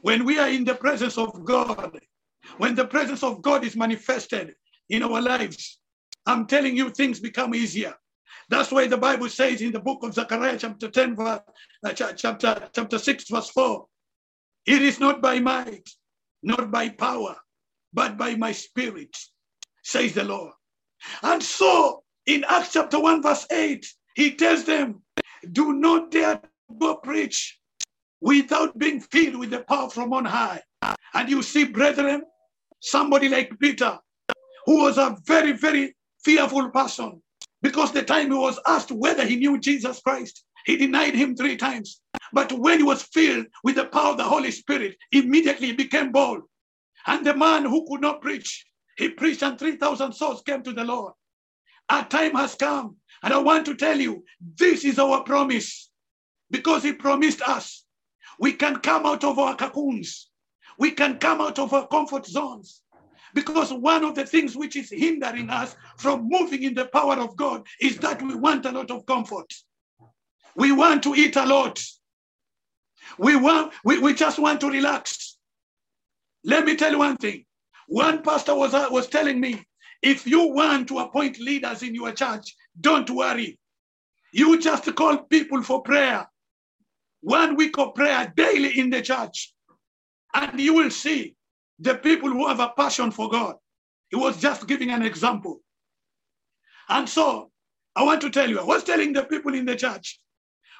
when 0.01 0.23
we 0.23 0.39
are 0.39 0.49
in 0.49 0.63
the 0.63 0.75
presence 0.75 1.17
of 1.17 1.43
God, 1.43 1.99
when 2.57 2.73
the 2.73 2.87
presence 2.87 3.21
of 3.21 3.41
God 3.41 3.65
is 3.65 3.75
manifested 3.75 4.55
in 4.89 5.03
our 5.03 5.21
lives, 5.21 5.79
I'm 6.25 6.47
telling 6.47 6.77
you, 6.77 6.89
things 6.89 7.19
become 7.19 7.53
easier. 7.53 7.95
That's 8.49 8.71
why 8.71 8.87
the 8.87 8.97
Bible 8.97 9.27
says 9.27 9.61
in 9.61 9.73
the 9.73 9.79
book 9.79 10.03
of 10.03 10.13
Zechariah, 10.13 10.57
chapter 10.57 10.89
10, 10.89 11.17
verse, 11.17 11.41
uh, 11.83 11.91
chapter, 11.93 12.69
chapter 12.73 12.97
6, 12.97 13.29
verse 13.29 13.49
4, 13.49 13.85
it 14.65 14.81
is 14.81 14.99
not 14.99 15.21
by 15.21 15.39
might, 15.39 15.89
not 16.43 16.71
by 16.71 16.89
power, 16.89 17.35
but 17.93 18.17
by 18.17 18.35
my 18.35 18.51
spirit, 18.51 19.15
says 19.83 20.13
the 20.13 20.23
Lord. 20.23 20.53
And 21.21 21.41
so 21.41 22.03
in 22.25 22.43
Acts 22.47 22.73
chapter 22.73 22.99
1, 22.99 23.21
verse 23.21 23.45
8, 23.51 23.85
he 24.15 24.35
tells 24.35 24.63
them, 24.65 25.03
Do 25.51 25.73
not 25.73 26.11
dare 26.11 26.41
go 26.79 26.95
preach 26.95 27.59
without 28.21 28.77
being 28.77 28.99
filled 28.99 29.37
with 29.37 29.51
the 29.51 29.59
power 29.59 29.89
from 29.89 30.13
on 30.13 30.25
high. 30.25 30.61
And 31.13 31.29
you 31.29 31.43
see, 31.43 31.65
brethren, 31.65 32.23
somebody 32.81 33.29
like 33.29 33.59
Peter, 33.59 33.99
who 34.65 34.81
was 34.81 34.97
a 34.97 35.15
very, 35.25 35.51
very 35.53 35.95
fearful 36.23 36.69
person, 36.71 37.21
because 37.61 37.91
the 37.91 38.03
time 38.03 38.31
he 38.31 38.37
was 38.37 38.59
asked 38.67 38.91
whether 38.91 39.25
he 39.25 39.35
knew 39.35 39.59
Jesus 39.59 40.01
Christ, 40.01 40.43
he 40.65 40.77
denied 40.77 41.13
him 41.13 41.35
three 41.35 41.55
times. 41.55 42.01
But 42.35 42.51
when 42.51 42.79
he 42.79 42.83
was 42.83 43.01
filled 43.01 43.45
with 43.63 43.75
the 43.75 43.85
power 43.85 44.11
of 44.11 44.17
the 44.17 44.25
Holy 44.25 44.51
Spirit, 44.51 44.97
immediately 45.13 45.67
he 45.67 45.73
became 45.73 46.11
bold. 46.11 46.41
And 47.07 47.25
the 47.25 47.33
man 47.33 47.63
who 47.63 47.87
could 47.87 48.01
not 48.01 48.21
preach, 48.21 48.65
he 48.97 49.07
preached 49.07 49.41
and 49.41 49.57
3,000 49.57 50.11
souls 50.11 50.43
came 50.45 50.61
to 50.63 50.73
the 50.73 50.83
Lord. 50.83 51.13
Our 51.89 52.05
time 52.09 52.33
has 52.33 52.55
come. 52.55 52.97
And 53.23 53.33
I 53.33 53.37
want 53.37 53.65
to 53.67 53.75
tell 53.75 53.97
you, 53.97 54.25
this 54.59 54.83
is 54.83 54.99
our 54.99 55.23
promise 55.23 55.89
because 56.51 56.83
he 56.83 56.91
promised 56.91 57.41
us 57.41 57.85
we 58.37 58.51
can 58.51 58.81
come 58.81 59.05
out 59.05 59.23
of 59.23 59.39
our 59.39 59.55
cocoons. 59.55 60.29
We 60.77 60.91
can 60.91 61.19
come 61.19 61.39
out 61.39 61.57
of 61.57 61.73
our 61.73 61.87
comfort 61.87 62.25
zones. 62.25 62.81
Because 63.33 63.71
one 63.71 64.03
of 64.03 64.13
the 64.13 64.25
things 64.25 64.57
which 64.57 64.75
is 64.75 64.91
hindering 64.91 65.49
us 65.49 65.77
from 65.97 66.27
moving 66.29 66.63
in 66.63 66.73
the 66.73 66.87
power 66.87 67.15
of 67.15 67.37
God 67.37 67.65
is 67.79 67.97
that 67.99 68.21
we 68.21 68.35
want 68.35 68.65
a 68.65 68.73
lot 68.73 68.91
of 68.91 69.05
comfort. 69.05 69.53
We 70.57 70.73
want 70.73 71.01
to 71.03 71.15
eat 71.15 71.37
a 71.37 71.45
lot. 71.45 71.81
We 73.17 73.35
want 73.35 73.73
we, 73.83 73.99
we 73.99 74.13
just 74.13 74.39
want 74.39 74.61
to 74.61 74.69
relax. 74.69 75.37
Let 76.43 76.65
me 76.65 76.75
tell 76.75 76.91
you 76.91 76.99
one 76.99 77.17
thing. 77.17 77.45
One 77.87 78.21
pastor 78.21 78.55
was, 78.55 78.73
uh, 78.73 78.87
was 78.91 79.07
telling 79.07 79.39
me, 79.39 79.65
if 80.01 80.27
you 80.27 80.47
want 80.47 80.87
to 80.89 80.99
appoint 80.99 81.39
leaders 81.39 81.81
in 81.83 81.95
your 81.95 82.11
church, 82.11 82.55
don't 82.79 83.09
worry. 83.09 83.59
You 84.31 84.59
just 84.59 84.93
call 84.95 85.17
people 85.17 85.63
for 85.63 85.81
prayer. 85.81 86.27
One 87.21 87.55
week 87.55 87.77
of 87.77 87.95
prayer 87.95 88.31
daily 88.35 88.79
in 88.79 88.89
the 88.89 89.01
church. 89.01 89.53
And 90.33 90.59
you 90.59 90.73
will 90.73 90.91
see 90.91 91.35
the 91.79 91.95
people 91.95 92.29
who 92.29 92.47
have 92.47 92.59
a 92.59 92.73
passion 92.77 93.11
for 93.11 93.29
God. 93.29 93.55
He 94.09 94.15
was 94.15 94.37
just 94.37 94.67
giving 94.67 94.91
an 94.91 95.01
example. 95.01 95.61
And 96.89 97.09
so 97.09 97.51
I 97.95 98.03
want 98.03 98.21
to 98.21 98.29
tell 98.29 98.49
you, 98.49 98.59
I 98.59 98.63
was 98.63 98.83
telling 98.83 99.13
the 99.13 99.23
people 99.23 99.55
in 99.55 99.65
the 99.65 99.75
church, 99.75 100.19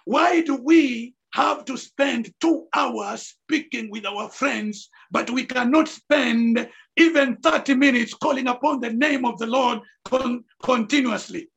why 0.04 0.42
do 0.42 0.56
we 0.56 1.16
have 1.36 1.66
to 1.66 1.76
spend 1.76 2.34
two 2.40 2.66
hours 2.74 3.36
speaking 3.44 3.92
with 3.92 4.06
our 4.06 4.30
friends, 4.30 4.90
but 5.12 5.30
we 5.30 5.44
cannot 5.44 5.90
spend 5.90 6.70
even 6.96 7.36
30 7.44 7.76
minutes 7.76 8.14
calling 8.14 8.48
upon 8.48 8.80
the 8.80 8.94
name 8.94 9.26
of 9.26 9.38
the 9.38 9.46
Lord 9.46 9.82
con- 10.06 10.46
continuously? 10.64 11.50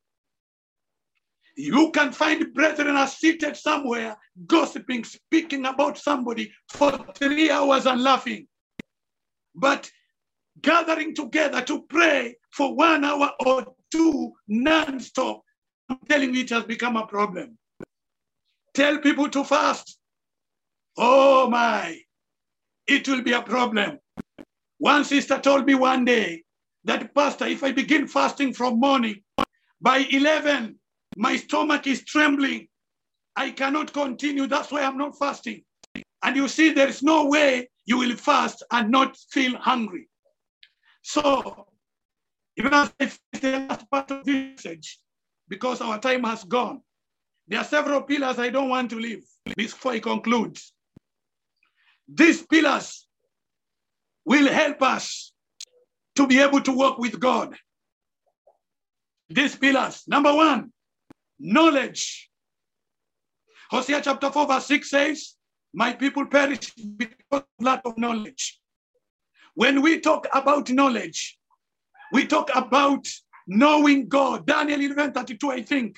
You 1.55 1.91
can 1.91 2.11
find 2.11 2.53
brethren 2.53 2.97
are 2.97 3.07
seated 3.07 3.55
somewhere, 3.55 4.17
gossiping, 4.47 5.05
speaking 5.05 5.65
about 5.65 5.97
somebody 5.97 6.51
for 6.69 6.91
three 7.15 7.49
hours 7.49 7.85
and 7.85 8.03
laughing. 8.03 8.47
But 9.55 9.89
gathering 10.61 11.15
together 11.15 11.61
to 11.61 11.83
pray 11.83 12.35
for 12.51 12.75
one 12.75 13.05
hour 13.05 13.31
or 13.45 13.65
two 13.91 14.33
non-stop, 14.49 15.41
I'm 15.89 15.99
telling 16.09 16.33
you, 16.33 16.41
it 16.41 16.49
has 16.49 16.65
become 16.65 16.97
a 16.97 17.07
problem. 17.07 17.57
Tell 18.79 18.97
people 18.99 19.27
to 19.31 19.43
fast. 19.43 19.99
Oh 20.97 21.49
my, 21.49 21.99
it 22.87 23.09
will 23.09 23.21
be 23.21 23.33
a 23.33 23.41
problem. 23.41 23.99
One 24.77 25.03
sister 25.03 25.37
told 25.37 25.65
me 25.65 25.75
one 25.75 26.05
day 26.05 26.43
that, 26.85 27.13
Pastor, 27.13 27.45
if 27.47 27.61
I 27.61 27.73
begin 27.73 28.07
fasting 28.07 28.53
from 28.53 28.79
morning, 28.79 29.21
by 29.81 30.07
11, 30.09 30.79
my 31.17 31.35
stomach 31.35 31.87
is 31.87 32.05
trembling. 32.05 32.69
I 33.35 33.51
cannot 33.51 33.91
continue. 33.91 34.47
That's 34.47 34.71
why 34.71 34.83
I'm 34.83 34.97
not 34.97 35.19
fasting. 35.19 35.61
And 36.23 36.37
you 36.37 36.47
see, 36.47 36.71
there 36.71 36.87
is 36.87 37.03
no 37.03 37.25
way 37.25 37.69
you 37.85 37.97
will 37.97 38.15
fast 38.15 38.63
and 38.71 38.89
not 38.89 39.17
feel 39.29 39.57
hungry. 39.57 40.07
So, 41.01 41.67
even 42.55 42.73
as 42.73 42.93
I 42.97 43.11
the 43.33 43.65
last 43.67 43.91
part 43.91 44.09
of 44.11 44.23
this 44.23 44.63
message, 44.63 44.99
because 45.49 45.81
our 45.81 45.99
time 45.99 46.23
has 46.23 46.45
gone, 46.45 46.81
there 47.49 47.59
are 47.59 47.65
several 47.65 48.03
pillars 48.03 48.37
I 48.37 48.49
don't 48.49 48.69
want 48.69 48.91
to 48.91 48.95
leave 48.95 49.23
before 49.57 49.93
I 49.93 49.99
conclude. 49.99 50.57
These 52.07 52.43
pillars 52.43 53.07
will 54.23 54.47
help 54.47 54.81
us 54.83 55.33
to 56.15 56.27
be 56.27 56.39
able 56.39 56.61
to 56.61 56.71
work 56.71 56.99
with 56.99 57.19
God. 57.19 57.55
These 59.29 59.55
pillars, 59.55 60.03
number 60.07 60.33
one, 60.33 60.71
knowledge. 61.39 62.29
Hosea 63.71 64.01
chapter 64.01 64.31
4, 64.31 64.47
verse 64.47 64.65
6 64.67 64.89
says, 64.89 65.35
My 65.73 65.93
people 65.93 66.27
perish 66.27 66.71
because 66.75 67.17
of 67.31 67.65
lack 67.65 67.81
of 67.85 67.97
knowledge. 67.97 68.59
When 69.55 69.81
we 69.81 69.99
talk 69.99 70.27
about 70.33 70.69
knowledge, 70.69 71.37
we 72.11 72.27
talk 72.27 72.49
about 72.55 73.07
knowing 73.47 74.07
God. 74.07 74.45
Daniel 74.45 74.81
11 74.81 75.13
32, 75.13 75.51
I 75.51 75.61
think. 75.63 75.97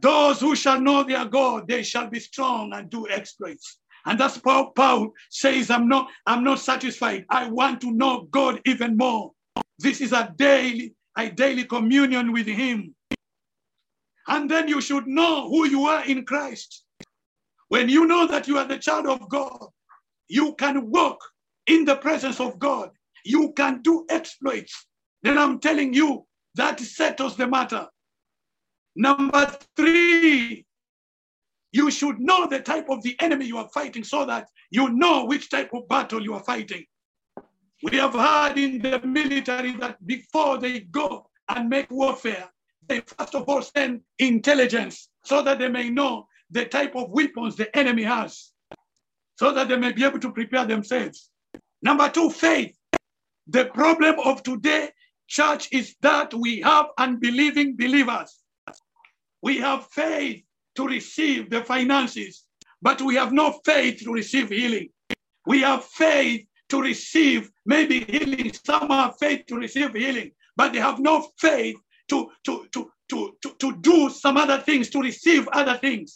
Those 0.00 0.40
who 0.40 0.56
shall 0.56 0.80
know 0.80 1.02
their 1.02 1.24
God, 1.24 1.68
they 1.68 1.82
shall 1.82 2.08
be 2.08 2.20
strong 2.20 2.72
and 2.72 2.90
do 2.90 3.08
exploits. 3.08 3.78
And 4.04 4.18
that's 4.18 4.38
Paul, 4.38 4.70
Paul 4.70 5.12
says, 5.30 5.70
I'm 5.70 5.88
not, 5.88 6.08
I'm 6.26 6.42
not 6.42 6.58
satisfied. 6.58 7.24
I 7.30 7.48
want 7.48 7.80
to 7.82 7.92
know 7.92 8.22
God 8.30 8.60
even 8.66 8.96
more. 8.96 9.32
This 9.78 10.00
is 10.00 10.12
a 10.12 10.34
daily, 10.36 10.94
a 11.16 11.30
daily 11.30 11.64
communion 11.64 12.32
with 12.32 12.46
Him. 12.46 12.94
And 14.26 14.50
then 14.50 14.68
you 14.68 14.80
should 14.80 15.06
know 15.06 15.48
who 15.48 15.68
you 15.68 15.86
are 15.86 16.04
in 16.04 16.24
Christ. 16.24 16.84
When 17.68 17.88
you 17.88 18.06
know 18.06 18.26
that 18.26 18.48
you 18.48 18.58
are 18.58 18.66
the 18.66 18.78
child 18.78 19.06
of 19.06 19.28
God, 19.28 19.66
you 20.28 20.54
can 20.54 20.90
walk 20.90 21.18
in 21.66 21.84
the 21.84 21.96
presence 21.96 22.40
of 22.40 22.58
God. 22.58 22.90
You 23.24 23.52
can 23.52 23.82
do 23.82 24.04
exploits. 24.10 24.86
Then 25.22 25.38
I'm 25.38 25.60
telling 25.60 25.94
you, 25.94 26.26
that 26.56 26.80
settles 26.80 27.36
the 27.36 27.46
matter. 27.46 27.86
Number 28.94 29.56
three, 29.76 30.66
you 31.72 31.90
should 31.90 32.20
know 32.20 32.46
the 32.46 32.60
type 32.60 32.90
of 32.90 33.02
the 33.02 33.16
enemy 33.20 33.46
you 33.46 33.56
are 33.56 33.68
fighting 33.72 34.04
so 34.04 34.26
that 34.26 34.48
you 34.70 34.90
know 34.90 35.24
which 35.24 35.48
type 35.48 35.70
of 35.72 35.88
battle 35.88 36.22
you 36.22 36.34
are 36.34 36.44
fighting. 36.44 36.84
We 37.82 37.96
have 37.96 38.12
heard 38.12 38.58
in 38.58 38.80
the 38.80 39.00
military 39.04 39.72
that 39.76 40.04
before 40.06 40.58
they 40.58 40.80
go 40.80 41.26
and 41.48 41.68
make 41.68 41.90
warfare, 41.90 42.48
they 42.88 43.00
first 43.00 43.34
of 43.34 43.48
all 43.48 43.62
send 43.62 44.02
intelligence 44.18 45.08
so 45.24 45.42
that 45.42 45.58
they 45.58 45.68
may 45.68 45.88
know 45.88 46.26
the 46.50 46.66
type 46.66 46.94
of 46.94 47.10
weapons 47.10 47.56
the 47.56 47.74
enemy 47.76 48.02
has, 48.02 48.52
so 49.36 49.52
that 49.52 49.68
they 49.68 49.76
may 49.76 49.92
be 49.92 50.04
able 50.04 50.20
to 50.20 50.32
prepare 50.32 50.66
themselves. 50.66 51.30
Number 51.80 52.08
two, 52.08 52.30
faith. 52.30 52.76
The 53.48 53.66
problem 53.66 54.16
of 54.24 54.42
today, 54.42 54.90
church, 55.26 55.68
is 55.72 55.96
that 56.02 56.32
we 56.34 56.60
have 56.60 56.86
unbelieving 56.98 57.76
believers. 57.76 58.41
We 59.42 59.58
have 59.58 59.86
faith 59.88 60.44
to 60.76 60.86
receive 60.86 61.50
the 61.50 61.62
finances, 61.64 62.44
but 62.80 63.02
we 63.02 63.16
have 63.16 63.32
no 63.32 63.58
faith 63.64 64.00
to 64.04 64.12
receive 64.12 64.48
healing. 64.48 64.88
We 65.46 65.60
have 65.62 65.84
faith 65.84 66.46
to 66.68 66.80
receive 66.80 67.50
maybe 67.66 68.04
healing. 68.04 68.52
Some 68.64 68.88
have 68.88 69.16
faith 69.18 69.46
to 69.48 69.56
receive 69.56 69.92
healing, 69.92 70.30
but 70.56 70.72
they 70.72 70.78
have 70.78 71.00
no 71.00 71.28
faith 71.38 71.76
to, 72.08 72.30
to, 72.44 72.66
to, 72.72 72.90
to, 73.10 73.36
to, 73.42 73.54
to 73.58 73.76
do 73.78 74.08
some 74.08 74.36
other 74.36 74.58
things, 74.58 74.88
to 74.90 75.00
receive 75.00 75.48
other 75.52 75.76
things. 75.76 76.14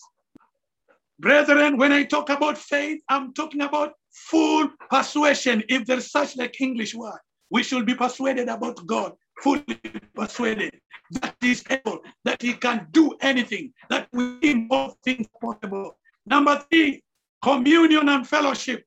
Brethren, 1.19 1.77
when 1.77 1.93
I 1.93 2.05
talk 2.05 2.31
about 2.31 2.59
faith, 2.59 3.01
I'm 3.09 3.33
talking 3.35 3.62
about 3.62 3.93
full 4.12 4.69
persuasion, 4.91 5.62
if 5.69 5.85
there's 5.85 6.11
such 6.11 6.37
like 6.37 6.61
English 6.61 6.95
word. 6.95 7.19
We 7.51 7.62
should 7.62 7.87
be 7.87 7.95
persuaded 7.95 8.49
about 8.49 8.85
God, 8.87 9.12
fully 9.42 9.81
persuaded 10.14 10.81
that 11.12 11.37
He's 11.40 11.64
able, 11.70 12.01
that 12.25 12.42
He 12.42 12.55
can 12.55 12.88
do 12.90 13.14
anything, 13.20 13.72
that 13.88 14.09
with 14.12 14.42
Him 14.42 14.68
all 14.70 14.96
things 15.05 15.27
possible. 15.40 15.96
Number 16.27 16.64
three, 16.70 17.03
communion 17.42 18.09
and 18.09 18.27
fellowship. 18.27 18.85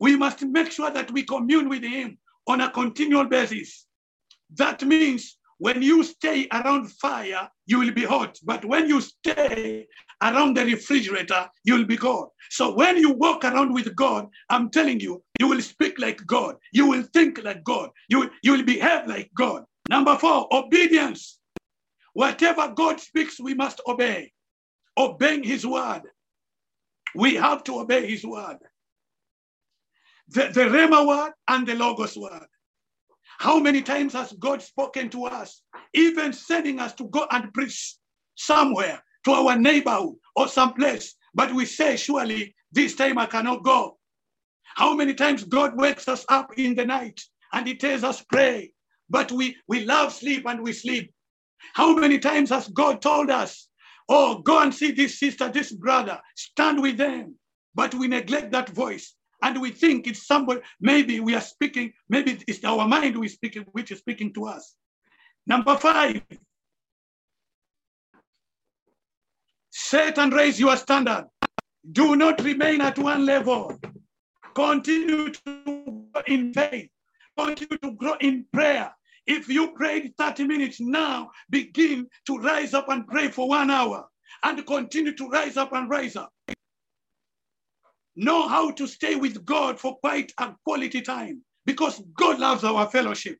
We 0.00 0.16
must 0.16 0.42
make 0.42 0.70
sure 0.70 0.90
that 0.90 1.10
we 1.10 1.22
commune 1.22 1.68
with 1.68 1.82
Him 1.82 2.18
on 2.46 2.60
a 2.60 2.70
continual 2.70 3.24
basis. 3.24 3.86
That 4.54 4.82
means 4.82 5.37
when 5.58 5.82
you 5.82 6.04
stay 6.04 6.46
around 6.52 6.90
fire, 6.92 7.48
you 7.66 7.80
will 7.80 7.92
be 7.92 8.04
hot. 8.04 8.38
But 8.44 8.64
when 8.64 8.88
you 8.88 9.00
stay 9.00 9.86
around 10.22 10.56
the 10.56 10.64
refrigerator, 10.64 11.48
you'll 11.64 11.84
be 11.84 11.96
cold. 11.96 12.30
So 12.50 12.74
when 12.74 12.96
you 12.96 13.10
walk 13.10 13.44
around 13.44 13.74
with 13.74 13.94
God, 13.94 14.28
I'm 14.48 14.70
telling 14.70 15.00
you, 15.00 15.22
you 15.40 15.48
will 15.48 15.60
speak 15.60 15.98
like 15.98 16.24
God. 16.26 16.56
You 16.72 16.88
will 16.88 17.02
think 17.02 17.42
like 17.42 17.64
God. 17.64 17.90
You, 18.08 18.30
you 18.42 18.52
will 18.52 18.64
behave 18.64 19.06
like 19.06 19.30
God. 19.36 19.64
Number 19.88 20.16
four, 20.16 20.48
obedience. 20.52 21.38
Whatever 22.14 22.72
God 22.74 23.00
speaks, 23.00 23.40
we 23.40 23.54
must 23.54 23.80
obey. 23.86 24.32
Obeying 24.96 25.42
his 25.42 25.66
word. 25.66 26.02
We 27.14 27.34
have 27.34 27.64
to 27.64 27.80
obey 27.80 28.08
his 28.08 28.24
word. 28.24 28.58
The, 30.28 30.50
the 30.52 30.62
Rhema 30.62 31.06
word 31.06 31.32
and 31.48 31.66
the 31.66 31.74
Logos 31.74 32.16
word. 32.16 32.46
How 33.38 33.60
many 33.60 33.82
times 33.82 34.14
has 34.14 34.32
God 34.32 34.60
spoken 34.62 35.08
to 35.10 35.26
us, 35.26 35.62
even 35.94 36.32
sending 36.32 36.80
us 36.80 36.92
to 36.94 37.04
go 37.04 37.26
and 37.30 37.54
preach 37.54 37.96
somewhere 38.34 39.00
to 39.24 39.30
our 39.30 39.56
neighborhood 39.56 40.16
or 40.34 40.48
someplace? 40.48 41.14
But 41.34 41.54
we 41.54 41.64
say, 41.64 41.96
surely 41.96 42.54
this 42.72 42.96
time 42.96 43.16
I 43.16 43.26
cannot 43.26 43.62
go. 43.62 43.96
How 44.74 44.94
many 44.94 45.14
times 45.14 45.44
God 45.44 45.76
wakes 45.76 46.08
us 46.08 46.24
up 46.28 46.50
in 46.58 46.74
the 46.74 46.84
night 46.84 47.20
and 47.52 47.66
He 47.66 47.76
tells 47.76 48.02
us, 48.02 48.24
pray, 48.28 48.72
but 49.08 49.30
we, 49.30 49.56
we 49.68 49.84
love 49.84 50.12
sleep 50.12 50.44
and 50.46 50.60
we 50.60 50.72
sleep. 50.72 51.12
How 51.74 51.94
many 51.94 52.18
times 52.18 52.50
has 52.50 52.66
God 52.68 53.00
told 53.00 53.30
us, 53.30 53.68
oh, 54.08 54.38
go 54.38 54.60
and 54.60 54.74
see 54.74 54.90
this 54.90 55.20
sister, 55.20 55.48
this 55.48 55.70
brother, 55.70 56.20
stand 56.36 56.82
with 56.82 56.96
them, 56.96 57.36
but 57.74 57.94
we 57.94 58.08
neglect 58.08 58.50
that 58.50 58.70
voice 58.70 59.14
and 59.42 59.60
we 59.60 59.70
think 59.70 60.06
it's 60.06 60.26
somebody, 60.26 60.60
maybe 60.80 61.20
we 61.20 61.34
are 61.34 61.40
speaking, 61.40 61.92
maybe 62.08 62.42
it's 62.46 62.64
our 62.64 62.86
mind 62.86 63.16
we 63.16 63.28
speaking, 63.28 63.64
which 63.72 63.90
is 63.92 63.98
speaking 63.98 64.32
to 64.34 64.46
us. 64.46 64.74
Number 65.46 65.76
five, 65.76 66.22
set 69.70 70.18
and 70.18 70.32
raise 70.32 70.58
your 70.58 70.76
standard. 70.76 71.26
Do 71.90 72.16
not 72.16 72.42
remain 72.42 72.80
at 72.80 72.98
one 72.98 73.24
level. 73.24 73.78
Continue 74.54 75.30
to 75.30 75.62
grow 75.64 76.22
in 76.26 76.52
faith. 76.52 76.90
Continue 77.38 77.78
to 77.78 77.92
grow 77.92 78.14
in 78.20 78.44
prayer. 78.52 78.92
If 79.26 79.48
you 79.48 79.72
prayed 79.72 80.14
30 80.18 80.44
minutes 80.44 80.80
now, 80.80 81.30
begin 81.48 82.08
to 82.26 82.38
rise 82.38 82.74
up 82.74 82.88
and 82.88 83.06
pray 83.06 83.28
for 83.28 83.48
one 83.48 83.70
hour 83.70 84.06
and 84.42 84.66
continue 84.66 85.14
to 85.14 85.28
rise 85.28 85.56
up 85.56 85.72
and 85.72 85.88
rise 85.88 86.16
up 86.16 86.32
know 88.18 88.48
how 88.48 88.72
to 88.72 88.86
stay 88.86 89.14
with 89.14 89.44
God 89.44 89.78
for 89.78 89.96
quite 89.98 90.32
a 90.38 90.52
quality 90.64 91.00
time 91.00 91.40
because 91.64 92.02
God 92.14 92.40
loves 92.40 92.64
our 92.64 92.88
fellowship. 92.90 93.38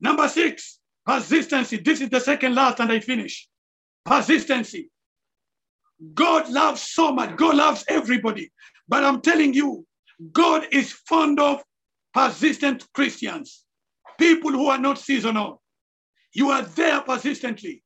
Number 0.00 0.26
six, 0.28 0.78
persistency. 1.06 1.76
This 1.76 2.00
is 2.00 2.08
the 2.08 2.20
second 2.20 2.54
last, 2.54 2.80
and 2.80 2.90
I 2.90 3.00
finish. 3.00 3.48
Persistency. 4.04 4.90
God 6.14 6.48
loves 6.48 6.80
so 6.80 7.12
much. 7.12 7.36
God 7.36 7.56
loves 7.56 7.84
everybody. 7.88 8.50
But 8.88 9.04
I'm 9.04 9.20
telling 9.20 9.52
you, 9.52 9.86
God 10.32 10.66
is 10.72 10.92
fond 10.92 11.38
of 11.38 11.62
persistent 12.14 12.86
Christians, 12.94 13.64
people 14.18 14.50
who 14.50 14.68
are 14.68 14.78
not 14.78 14.98
seasonal. 14.98 15.60
You 16.32 16.50
are 16.50 16.62
there 16.62 17.02
persistently. 17.02 17.82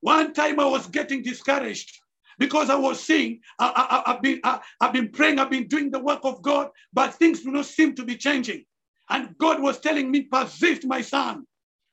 One 0.00 0.32
time 0.32 0.58
I 0.58 0.64
was 0.64 0.86
getting 0.86 1.22
discouraged 1.22 1.98
because 2.38 2.70
I 2.70 2.76
was 2.76 3.02
seeing, 3.02 3.40
I, 3.58 4.02
have 4.06 4.22
been, 4.22 4.40
I, 4.44 4.60
I've 4.80 4.92
been 4.92 5.10
praying, 5.10 5.38
I've 5.38 5.50
been 5.50 5.66
doing 5.66 5.90
the 5.90 5.98
work 5.98 6.20
of 6.22 6.40
God, 6.42 6.70
but 6.92 7.14
things 7.14 7.42
do 7.42 7.50
not 7.50 7.66
seem 7.66 7.94
to 7.96 8.04
be 8.04 8.16
changing. 8.16 8.64
And 9.10 9.36
God 9.38 9.60
was 9.60 9.80
telling 9.80 10.10
me, 10.10 10.22
persist, 10.22 10.86
my 10.86 11.00
son. 11.00 11.44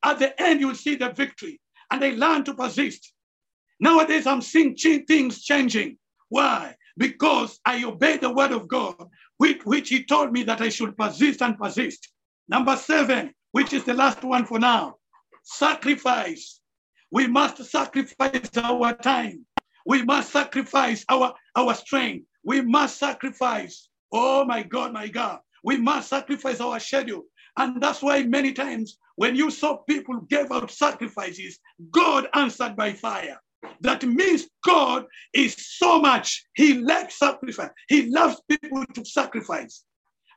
At 0.04 0.20
the 0.20 0.40
end, 0.42 0.60
you'll 0.60 0.76
see 0.76 0.96
the 0.96 1.10
victory. 1.10 1.60
And 1.92 2.04
I 2.04 2.12
learned 2.12 2.46
to 2.46 2.54
persist. 2.54 3.14
Nowadays, 3.80 4.28
I'm 4.28 4.42
seeing 4.42 4.76
things 4.76 5.44
changing. 5.44 5.98
Why? 6.30 6.76
Because 6.98 7.60
I 7.66 7.84
obey 7.84 8.18
the 8.18 8.32
word 8.32 8.52
of 8.52 8.68
God, 8.68 8.96
which, 9.38 9.66
which 9.66 9.90
he 9.90 10.04
told 10.04 10.32
me 10.32 10.44
that 10.44 10.62
I 10.62 10.70
should 10.70 10.96
persist 10.96 11.42
and 11.42 11.58
persist. 11.58 12.12
Number 12.48 12.76
seven, 12.76 13.34
which 13.52 13.74
is 13.74 13.84
the 13.84 13.94
last 13.94 14.24
one 14.24 14.46
for 14.46 14.60
now, 14.60 14.96
sacrifice. 15.44 16.60
We 17.12 17.28
must 17.28 17.64
sacrifice 17.66 18.50
our 18.58 18.94
time. 18.94 19.46
We 19.86 20.04
must 20.04 20.32
sacrifice 20.32 21.06
our, 21.10 21.34
our 21.56 21.74
strength. 21.76 22.26
We 22.44 22.62
must 22.62 22.98
sacrifice. 22.98 23.90
Oh 24.12 24.46
my 24.46 24.64
God, 24.64 24.94
my 24.94 25.08
God. 25.08 25.40
We 25.64 25.78
must 25.78 26.10
sacrifice 26.10 26.60
our 26.60 26.80
schedule. 26.80 27.24
And 27.58 27.82
that's 27.82 28.02
why 28.02 28.24
many 28.24 28.54
times 28.54 28.98
when 29.16 29.36
you 29.36 29.50
saw 29.50 29.78
people 29.78 30.22
gave 30.30 30.52
out 30.52 30.72
sacrifices, 30.72 31.60
God 31.92 32.28
answered 32.34 32.76
by 32.76 32.94
fire. 32.94 33.40
That 33.82 34.04
means 34.04 34.48
God 34.64 35.06
is 35.34 35.56
so 35.58 36.00
much, 36.00 36.46
He 36.56 36.76
likes 36.76 37.18
sacrifice. 37.18 37.72
He 37.88 38.10
loves 38.10 38.42
people 38.50 38.86
to 38.94 39.06
sacrifice. 39.06 39.84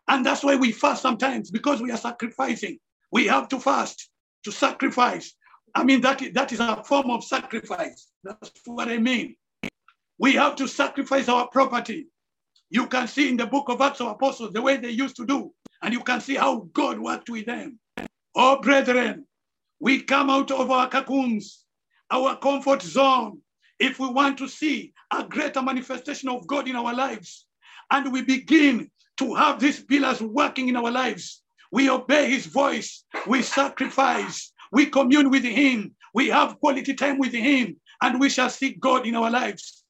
And 0.09 0.25
that's 0.25 0.43
why 0.43 0.57
we 0.57 0.73
fast 0.73 1.03
sometimes 1.03 1.51
because 1.51 1.83
we 1.83 1.91
are 1.91 1.99
sacrificing. 1.99 2.79
We 3.13 3.27
have 3.27 3.49
to 3.49 3.61
fast 3.61 4.11
to 4.45 4.53
sacrifice. 4.53 5.35
I 5.75 5.85
mean, 5.85 6.01
that, 6.03 6.23
that 6.35 6.53
is 6.53 6.61
a 6.61 6.83
form 6.85 7.11
of 7.11 7.25
sacrifice. 7.25 8.09
That's 8.25 8.51
what 8.65 8.89
I 8.89 8.99
mean. 8.99 9.37
We 10.19 10.33
have 10.35 10.57
to 10.57 10.67
sacrifice 10.67 11.29
our 11.29 11.49
property. 11.49 12.09
You 12.71 12.87
can 12.87 13.07
see 13.07 13.29
in 13.29 13.37
the 13.37 13.47
book 13.47 13.69
of 13.69 13.81
Acts 13.81 14.01
of 14.01 14.09
Apostles 14.09 14.53
the 14.53 14.63
way 14.63 14.77
they 14.77 14.91
used 14.91 15.17
to 15.17 15.27
do, 15.27 15.53
and 15.83 15.95
you 15.95 16.01
can 16.01 16.21
see 16.21 16.35
how 16.35 16.69
God 16.73 16.99
worked 16.99 17.31
with 17.31 17.47
them. 17.47 17.79
Oh, 18.35 18.61
brethren, 18.61 19.27
we 19.81 20.03
come 20.03 20.29
out 20.29 20.51
of 20.51 20.71
our 20.71 20.89
cocoons, 20.89 21.65
our 22.11 22.37
comfort 22.37 22.83
zone, 22.83 23.41
if 23.79 23.99
we 23.99 24.09
want 24.09 24.39
to 24.39 24.49
see 24.49 24.93
a 25.13 25.25
greater 25.25 25.63
manifestation 25.63 26.29
of 26.29 26.47
God 26.47 26.69
in 26.69 26.77
our 26.77 26.93
lives, 26.93 27.47
and 27.91 28.13
we 28.13 28.23
begin 28.23 28.91
to 29.19 29.35
have 29.35 29.61
these 29.61 29.83
pillars 29.83 30.21
working 30.21 30.69
in 30.69 30.77
our 30.77 30.91
lives. 30.91 31.43
We 31.73 31.89
obey 31.91 32.31
his 32.31 32.47
voice, 32.47 33.05
we 33.27 33.43
sacrifice, 33.43 34.53
we 34.73 34.87
commune 34.87 35.31
with 35.31 35.45
him, 35.45 35.95
we 36.15 36.29
have 36.29 36.59
quality 36.61 36.95
time 36.95 37.19
with 37.19 37.33
him, 37.33 37.77
and 38.03 38.21
we 38.21 38.29
shall 38.29 38.51
see 38.51 38.75
God 38.75 39.07
in 39.07 39.15
our 39.15 39.31
lives. 39.31 39.85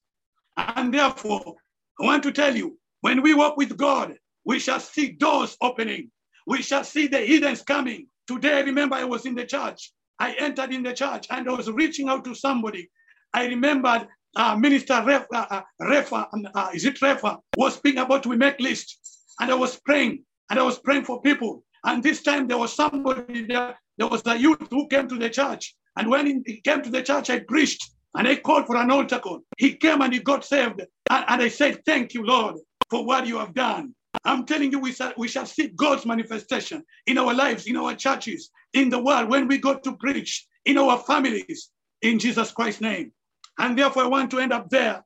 And 0.57 0.93
therefore, 0.93 1.55
I 2.01 2.05
want 2.05 2.23
to 2.25 2.33
tell 2.33 2.55
you, 2.57 2.79
when 3.01 3.23
we 3.23 3.35
walk 3.35 3.57
with 3.57 3.77
God, 3.77 4.15
we 4.45 4.59
shall 4.59 4.81
see 4.81 5.13
doors 5.13 5.57
opening. 5.61 6.11
We 6.47 6.63
shall 6.63 6.85
see 6.85 7.07
the 7.07 7.21
heathens 7.21 7.63
coming. 7.63 8.09
Today, 8.27 8.59
I 8.59 8.61
remember, 8.61 8.97
I 8.97 9.05
was 9.05 9.27
in 9.27 9.35
the 9.35 9.47
church 9.47 9.93
I 10.19 10.33
entered 10.39 10.73
in 10.73 10.83
the 10.83 10.93
church 10.93 11.27
and 11.31 11.49
I 11.49 11.53
was 11.53 11.71
reaching 11.71 12.09
out 12.09 12.25
to 12.25 12.35
somebody. 12.35 12.91
I 13.35 13.47
remembered 13.47 14.09
uh, 14.37 14.57
Minister 14.57 14.95
Refa, 14.95 15.27
uh, 15.33 15.47
uh, 15.51 15.63
Refa 15.83 16.29
um, 16.33 16.49
uh, 16.55 16.71
is 16.75 16.85
it 16.85 16.99
Refa, 17.01 17.39
was 17.57 17.75
speaking 17.75 18.01
about 18.01 18.27
we 18.27 18.37
make 18.37 18.61
list. 18.61 18.99
And 19.41 19.51
I 19.51 19.55
was 19.55 19.79
praying 19.81 20.25
and 20.51 20.59
I 20.59 20.63
was 20.63 20.79
praying 20.81 21.05
for 21.05 21.21
people. 21.23 21.65
And 21.85 22.03
this 22.03 22.23
time 22.23 22.49
there 22.49 22.59
was 22.59 22.73
somebody 22.73 23.47
there, 23.47 23.79
there 23.99 24.07
was 24.07 24.23
a 24.27 24.37
youth 24.37 24.69
who 24.71 24.87
came 24.89 25.09
to 25.09 25.19
the 25.19 25.29
church. 25.29 25.75
And 25.97 26.09
when 26.09 26.43
he 26.47 26.61
came 26.61 26.83
to 26.83 26.91
the 26.91 27.03
church, 27.03 27.29
I 27.29 27.41
preached 27.41 27.91
and 28.15 28.27
I 28.27 28.37
called 28.37 28.67
for 28.67 28.77
an 28.77 28.91
altar 28.91 29.19
call. 29.19 29.41
He 29.59 29.75
came 29.75 30.01
and 30.01 30.13
he 30.13 30.21
got 30.21 30.45
saved. 30.45 30.81
And, 31.11 31.43
I 31.43 31.49
said, 31.49 31.85
Thank 31.85 32.15
you, 32.15 32.25
Lord, 32.25 32.57
for 32.89 33.05
what 33.05 33.27
you 33.27 33.39
have 33.39 33.55
done. 33.55 33.95
I'm 34.25 34.47
telling 34.47 34.73
you, 34.73 34.79
we 34.79 34.93
shall, 34.93 35.13
we 35.17 35.29
shall 35.29 35.47
see 35.47 35.69
God's 35.69 36.07
manifestation 36.07 36.85
in 37.07 37.19
our 37.19 37.35
lives, 37.35 37.67
in 37.67 37.77
our 37.77 37.95
churches, 37.95 38.51
in 38.73 38.89
the 38.89 39.03
world, 39.03 39.29
when 39.29 39.49
we 39.49 39.59
go 39.59 39.79
to 39.79 39.97
preach, 39.97 40.47
in 40.65 40.79
our 40.79 40.99
families, 40.99 41.71
in 42.03 42.19
Jesus 42.19 42.53
Christ's 42.53 42.81
name. 42.81 43.13
And 43.59 43.77
therefore, 43.77 44.05
I 44.05 44.07
want 44.07 44.31
to 44.31 44.39
end 44.39 44.53
up 44.53 44.71
there 44.71 45.05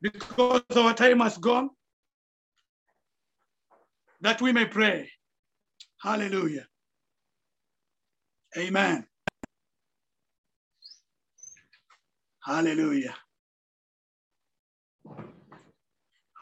because 0.00 0.62
our 0.76 0.94
time 0.94 1.20
has 1.20 1.38
gone, 1.38 1.70
that 4.20 4.42
we 4.42 4.52
may 4.52 4.66
pray. 4.66 5.10
Hallelujah. 6.00 6.66
Amen. 8.56 9.06
Hallelujah. 12.44 13.14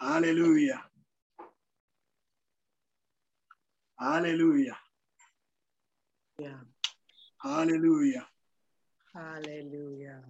Hallelujah. 0.00 0.82
Hallelujah. 3.98 4.76
Yeah. 6.38 6.54
Hallelujah. 7.42 8.26
Hallelujah. 9.14 10.20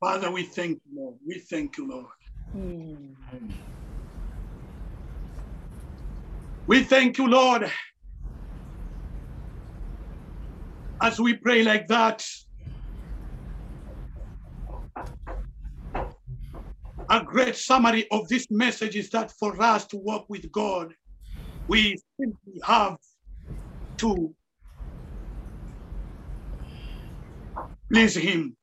Father, 0.00 0.30
we 0.30 0.44
thank 0.44 0.80
you, 0.86 1.02
Lord. 1.02 1.16
We 1.26 1.38
thank 1.40 1.76
you, 1.76 1.88
Lord. 1.88 2.06
Mm. 2.54 3.14
We 6.66 6.84
thank 6.84 7.18
you, 7.18 7.26
Lord. 7.26 7.70
As 11.02 11.18
we 11.18 11.34
pray 11.34 11.62
like 11.62 11.88
that, 11.88 12.26
a 17.08 17.24
great 17.24 17.56
summary 17.56 18.06
of 18.10 18.28
this 18.28 18.50
message 18.50 18.96
is 18.96 19.08
that 19.10 19.32
for 19.32 19.60
us 19.62 19.86
to 19.86 19.96
walk 19.96 20.26
with 20.28 20.52
God, 20.52 20.92
we 21.68 21.96
simply 22.18 22.60
have 22.64 22.98
to 23.98 24.34
please 27.90 28.14
Him. 28.14 28.56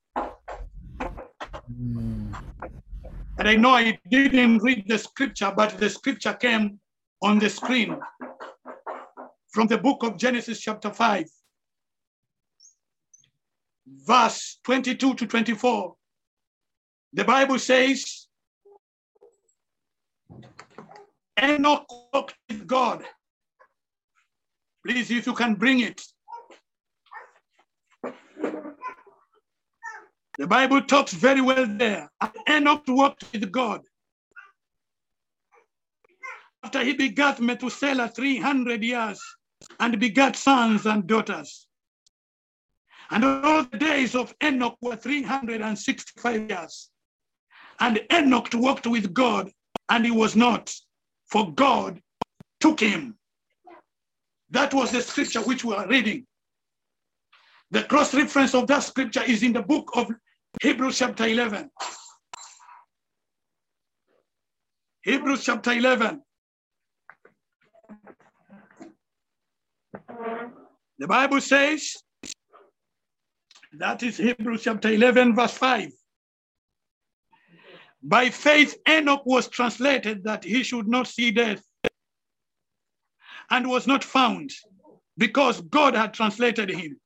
And 3.40 3.48
I 3.48 3.56
know 3.56 3.72
I 3.72 3.98
didn't 4.10 4.60
read 4.60 4.86
the 4.88 5.00
scripture, 5.00 5.52
but 5.56 5.78
the 5.80 5.90
scripture 5.90 6.34
came 6.34 6.80
on 7.24 7.40
the 7.40 7.50
screen 7.50 8.00
from 9.52 9.68
the 9.68 9.78
book 9.78 10.04
of 10.04 10.18
Genesis, 10.18 10.60
chapter 10.60 10.92
5, 10.92 11.26
verse 14.06 14.60
22 14.64 15.16
to 15.16 15.28
24. 15.28 15.96
The 17.14 17.24
Bible 17.24 17.60
says, 17.60 18.28
Enoch 21.42 21.86
walked 22.14 22.36
with 22.50 22.68
God. 22.68 23.04
Please, 24.86 25.12
if 25.12 25.28
you 25.28 25.34
can 25.34 25.56
bring 25.56 25.82
it. 25.82 26.02
The 30.38 30.48
Bible 30.48 30.82
talks 30.82 31.14
very 31.14 31.42
well 31.42 31.66
there. 31.68 32.12
Enoch 32.50 32.84
walked 32.88 33.26
with 33.34 33.52
God. 33.52 33.82
After 36.64 36.84
he 36.84 36.94
begat 36.94 37.40
Methuselah 37.40 38.10
300 38.10 38.84
years 38.84 39.20
and 39.80 40.00
begat 40.00 40.36
sons 40.36 40.86
and 40.86 41.08
daughters. 41.08 41.67
And 43.10 43.24
all 43.24 43.64
the 43.64 43.78
days 43.78 44.16
of 44.16 44.36
Enoch 44.44 44.78
were 44.82 44.96
365 44.96 46.50
years. 46.50 46.90
And 47.80 48.02
Enoch 48.12 48.50
walked 48.54 48.88
with 48.88 49.14
God, 49.14 49.52
and 49.90 50.06
he 50.06 50.12
was 50.12 50.36
not, 50.36 50.74
for 51.28 51.54
God 51.54 52.02
took 52.60 52.80
him. 52.80 53.18
That 54.50 54.74
was 54.74 54.92
the 54.92 55.02
scripture 55.02 55.42
which 55.42 55.64
we 55.64 55.74
are 55.74 55.88
reading. 55.88 56.26
The 57.72 57.84
cross 57.84 58.14
reference 58.14 58.56
of 58.56 58.68
that 58.68 58.84
scripture 58.84 59.24
is 59.24 59.44
in 59.44 59.54
the 59.54 59.62
book 59.62 59.92
of 59.94 60.10
Hebrews 60.62 60.98
chapter 60.98 61.26
11. 61.26 61.70
Hebrews 65.02 65.44
chapter 65.46 65.74
11. 65.74 66.22
The 71.00 71.08
Bible 71.08 71.42
says, 71.42 71.96
that 73.74 74.04
is 74.04 74.18
Hebrews 74.18 74.64
chapter 74.64 74.90
11, 74.90 75.36
verse 75.36 75.54
5. 75.54 75.92
By 78.04 78.30
faith, 78.30 78.78
Enoch 78.88 79.26
was 79.26 79.48
translated 79.48 80.24
that 80.24 80.44
he 80.44 80.64
should 80.64 80.88
not 80.88 81.08
see 81.08 81.32
death 81.32 81.62
and 83.50 83.68
was 83.70 83.88
not 83.88 84.04
found 84.04 84.52
because 85.18 85.62
God 85.62 85.96
had 85.96 86.14
translated 86.14 86.70
him. 86.70 87.00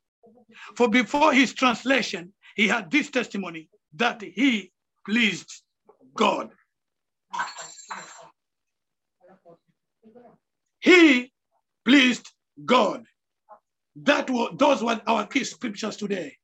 For 0.75 0.89
before 0.89 1.33
his 1.33 1.53
translation, 1.53 2.33
he 2.55 2.67
had 2.67 2.91
this 2.91 3.09
testimony 3.09 3.69
that 3.95 4.21
he 4.21 4.71
pleased 5.05 5.63
God. 6.13 6.51
He 10.79 11.31
pleased 11.85 12.29
God. 12.65 13.05
That 13.95 14.29
was, 14.29 14.55
those 14.57 14.83
were 14.83 15.01
our 15.05 15.27
key 15.27 15.43
scriptures 15.43 15.97
today. 15.97 16.37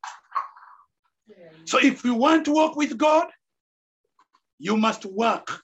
So 1.66 1.80
if 1.80 2.04
you 2.04 2.14
want 2.14 2.46
to 2.46 2.52
walk 2.52 2.76
with 2.76 2.98
God, 2.98 3.28
you 4.60 4.78
must 4.78 5.06
work 5.06 5.62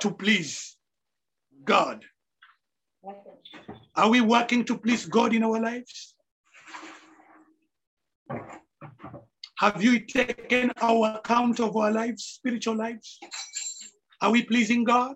to 0.00 0.10
please 0.10 0.76
God. 1.64 2.04
Are 3.96 4.08
we 4.08 4.20
working 4.20 4.64
to 4.64 4.78
please 4.78 5.06
God 5.06 5.34
in 5.34 5.42
our 5.42 5.60
lives? 5.60 6.14
Have 9.58 9.82
you 9.82 10.00
taken 10.00 10.72
our 10.82 11.16
account 11.16 11.60
of 11.60 11.76
our 11.76 11.92
lives, 11.92 12.24
spiritual 12.24 12.76
lives? 12.76 13.18
Are 14.20 14.30
we 14.30 14.42
pleasing 14.42 14.84
God? 14.84 15.14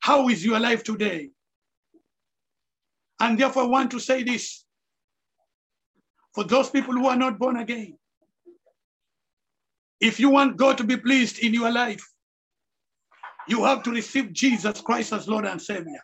How 0.00 0.28
is 0.28 0.44
your 0.44 0.60
life 0.60 0.84
today? 0.84 1.30
And 3.20 3.38
therefore, 3.38 3.62
I 3.64 3.66
want 3.66 3.90
to 3.92 4.00
say 4.00 4.22
this 4.22 4.64
for 6.34 6.44
those 6.44 6.70
people 6.70 6.94
who 6.94 7.06
are 7.06 7.16
not 7.16 7.38
born 7.38 7.56
again. 7.56 7.96
If 10.00 10.20
you 10.20 10.28
want 10.28 10.58
God 10.58 10.76
to 10.78 10.84
be 10.84 10.96
pleased 10.96 11.38
in 11.38 11.54
your 11.54 11.72
life, 11.72 12.06
you 13.48 13.64
have 13.64 13.82
to 13.84 13.90
receive 13.90 14.32
Jesus 14.32 14.80
Christ 14.80 15.12
as 15.12 15.28
Lord 15.28 15.46
and 15.46 15.60
Savior. 15.60 16.02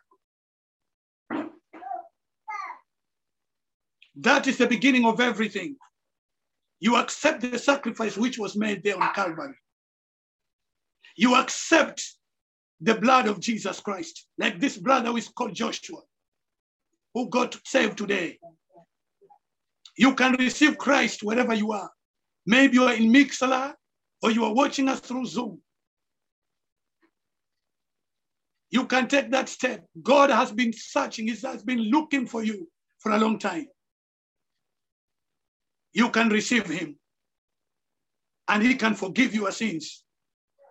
That 4.16 4.46
is 4.46 4.56
the 4.56 4.66
beginning 4.66 5.04
of 5.04 5.20
everything. 5.20 5.76
You 6.80 6.96
accept 6.96 7.42
the 7.42 7.58
sacrifice 7.58 8.16
which 8.16 8.38
was 8.38 8.56
made 8.56 8.82
there 8.82 9.00
on 9.00 9.12
Calvary. 9.14 9.54
You 11.16 11.34
accept 11.36 12.02
the 12.80 12.94
blood 12.94 13.26
of 13.26 13.40
Jesus 13.40 13.80
Christ, 13.80 14.26
like 14.38 14.58
this 14.58 14.76
brother 14.76 15.10
who 15.10 15.16
is 15.16 15.28
called 15.28 15.54
Joshua, 15.54 16.00
who 17.14 17.28
got 17.28 17.58
saved 17.64 17.98
today. 17.98 18.38
You 19.96 20.14
can 20.14 20.32
receive 20.38 20.78
Christ 20.78 21.22
wherever 21.22 21.54
you 21.54 21.72
are. 21.72 21.90
Maybe 22.46 22.74
you 22.74 22.84
are 22.84 22.94
in 22.94 23.12
Mixlr 23.12 23.74
or 24.22 24.30
you 24.30 24.44
are 24.44 24.54
watching 24.54 24.88
us 24.88 25.00
through 25.00 25.26
Zoom. 25.26 25.60
You 28.70 28.86
can 28.86 29.06
take 29.06 29.30
that 29.30 29.50
step. 29.50 29.84
God 30.02 30.30
has 30.30 30.50
been 30.50 30.72
searching, 30.72 31.28
He 31.28 31.36
has 31.46 31.62
been 31.62 31.90
looking 31.90 32.26
for 32.26 32.42
you 32.42 32.68
for 33.00 33.12
a 33.12 33.18
long 33.18 33.38
time. 33.38 33.66
You 35.92 36.08
can 36.08 36.30
receive 36.30 36.66
Him, 36.66 36.96
and 38.48 38.62
He 38.62 38.74
can 38.74 38.94
forgive 38.94 39.34
your 39.34 39.52
sins, 39.52 40.04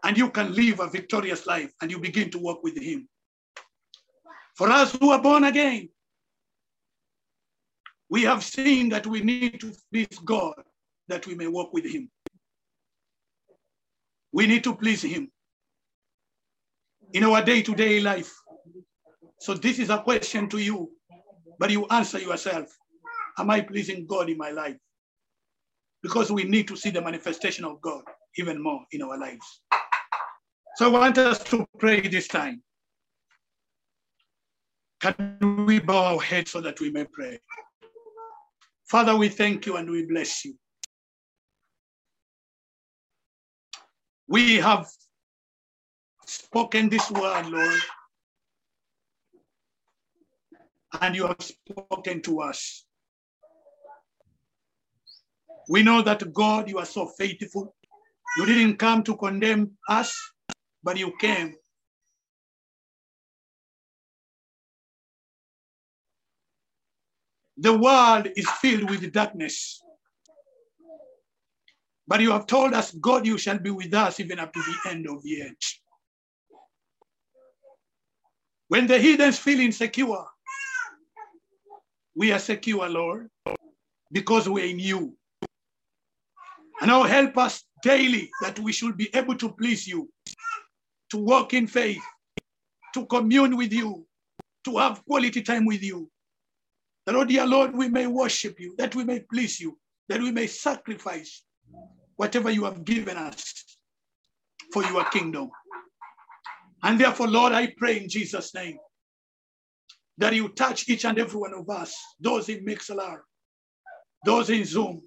and 0.03 0.17
you 0.17 0.31
can 0.31 0.55
live 0.55 0.79
a 0.79 0.89
victorious 0.89 1.45
life, 1.45 1.71
and 1.79 1.91
you 1.91 1.99
begin 1.99 2.31
to 2.31 2.39
walk 2.39 2.63
with 2.63 2.75
Him. 2.81 3.07
For 4.55 4.69
us 4.69 4.95
who 4.95 5.11
are 5.11 5.21
born 5.21 5.43
again, 5.43 5.89
we 8.11 8.23
have 8.23 8.43
seen 8.43 8.89
that 8.89 9.07
we 9.07 9.21
need 9.21 9.61
to 9.61 9.73
please 9.91 10.19
God 10.25 10.53
that 11.07 11.25
we 11.25 11.33
may 11.33 11.47
walk 11.47 11.73
with 11.73 11.85
Him. 11.85 12.11
We 14.33 14.45
need 14.47 14.63
to 14.65 14.75
please 14.75 15.01
Him 15.01 15.31
in 17.13 17.23
our 17.23 17.41
day 17.41 17.61
to 17.63 17.73
day 17.73 18.01
life. 18.01 18.31
So, 19.39 19.53
this 19.53 19.79
is 19.79 19.89
a 19.89 19.99
question 19.99 20.49
to 20.49 20.59
you, 20.59 20.91
but 21.57 21.71
you 21.71 21.87
answer 21.87 22.19
yourself 22.19 22.67
Am 23.37 23.49
I 23.49 23.61
pleasing 23.61 24.05
God 24.05 24.29
in 24.29 24.37
my 24.37 24.51
life? 24.51 24.77
Because 26.03 26.31
we 26.31 26.43
need 26.43 26.67
to 26.67 26.75
see 26.75 26.89
the 26.89 27.01
manifestation 27.01 27.63
of 27.63 27.81
God 27.81 28.03
even 28.37 28.61
more 28.61 28.81
in 28.91 29.01
our 29.01 29.17
lives. 29.17 29.61
So 30.75 30.85
I 30.85 30.89
want 30.89 31.17
us 31.17 31.43
to 31.45 31.65
pray 31.79 32.01
this 32.01 32.27
time. 32.27 32.61
Can 34.99 35.65
we 35.65 35.79
bow 35.79 36.15
our 36.15 36.21
heads 36.21 36.51
so 36.51 36.61
that 36.61 36.79
we 36.79 36.91
may 36.91 37.05
pray? 37.05 37.39
Father, 38.91 39.15
we 39.15 39.29
thank 39.29 39.65
you 39.65 39.77
and 39.77 39.89
we 39.89 40.05
bless 40.05 40.43
you. 40.43 40.55
We 44.27 44.57
have 44.57 44.85
spoken 46.25 46.89
this 46.89 47.09
word, 47.09 47.47
Lord, 47.47 47.79
and 51.01 51.15
you 51.15 51.27
have 51.27 51.37
spoken 51.41 52.21
to 52.23 52.41
us. 52.41 52.85
We 55.69 55.83
know 55.83 56.01
that 56.01 56.33
God, 56.33 56.69
you 56.69 56.79
are 56.79 56.85
so 56.85 57.07
faithful. 57.17 57.73
You 58.37 58.45
didn't 58.45 58.77
come 58.77 59.03
to 59.03 59.15
condemn 59.15 59.71
us, 59.89 60.13
but 60.83 60.97
you 60.99 61.13
came 61.21 61.55
The 67.61 67.77
world 67.77 68.27
is 68.35 68.49
filled 68.59 68.89
with 68.89 69.13
darkness. 69.13 69.83
But 72.07 72.19
you 72.21 72.31
have 72.31 72.47
told 72.47 72.73
us, 72.73 72.91
God, 72.91 73.27
you 73.27 73.37
shall 73.37 73.59
be 73.59 73.69
with 73.69 73.93
us 73.93 74.19
even 74.19 74.39
up 74.39 74.51
to 74.51 74.59
the 74.59 74.89
end 74.89 75.07
of 75.07 75.21
the 75.21 75.43
age. 75.43 75.79
When 78.67 78.87
the 78.87 78.97
heathens 78.97 79.37
feel 79.37 79.59
insecure, 79.59 80.25
we 82.15 82.31
are 82.31 82.39
secure, 82.39 82.89
Lord, 82.89 83.29
because 84.11 84.49
we're 84.49 84.65
in 84.65 84.79
you. 84.79 85.15
And 86.81 86.89
now 86.89 87.03
help 87.03 87.37
us 87.37 87.63
daily 87.83 88.31
that 88.41 88.57
we 88.57 88.71
should 88.73 88.97
be 88.97 89.13
able 89.13 89.35
to 89.35 89.49
please 89.49 89.87
you, 89.87 90.09
to 91.11 91.17
walk 91.17 91.53
in 91.53 91.67
faith, 91.67 92.01
to 92.95 93.05
commune 93.05 93.55
with 93.55 93.71
you, 93.71 94.07
to 94.65 94.77
have 94.77 95.05
quality 95.05 95.43
time 95.43 95.65
with 95.65 95.83
you. 95.83 96.09
That, 97.05 97.15
oh 97.15 97.25
dear 97.25 97.45
Lord, 97.45 97.75
we 97.75 97.89
may 97.89 98.07
worship 98.07 98.59
you, 98.59 98.75
that 98.77 98.95
we 98.95 99.03
may 99.03 99.19
please 99.19 99.59
you, 99.59 99.77
that 100.09 100.21
we 100.21 100.31
may 100.31 100.47
sacrifice 100.47 101.43
whatever 102.15 102.51
you 102.51 102.65
have 102.65 102.85
given 102.85 103.17
us 103.17 103.77
for 104.71 104.83
your 104.83 105.03
kingdom. 105.05 105.49
And 106.83 106.99
therefore, 106.99 107.27
Lord, 107.27 107.53
I 107.53 107.73
pray 107.77 108.01
in 108.01 108.09
Jesus' 108.09 108.53
name 108.53 108.77
that 110.17 110.35
you 110.35 110.49
touch 110.49 110.87
each 110.89 111.05
and 111.05 111.17
every 111.17 111.39
one 111.39 111.53
of 111.53 111.69
us, 111.69 111.95
those 112.19 112.49
in 112.49 112.63
Mixlr, 112.65 113.19
those 114.25 114.49
in 114.49 114.65
Zoom, 114.65 115.01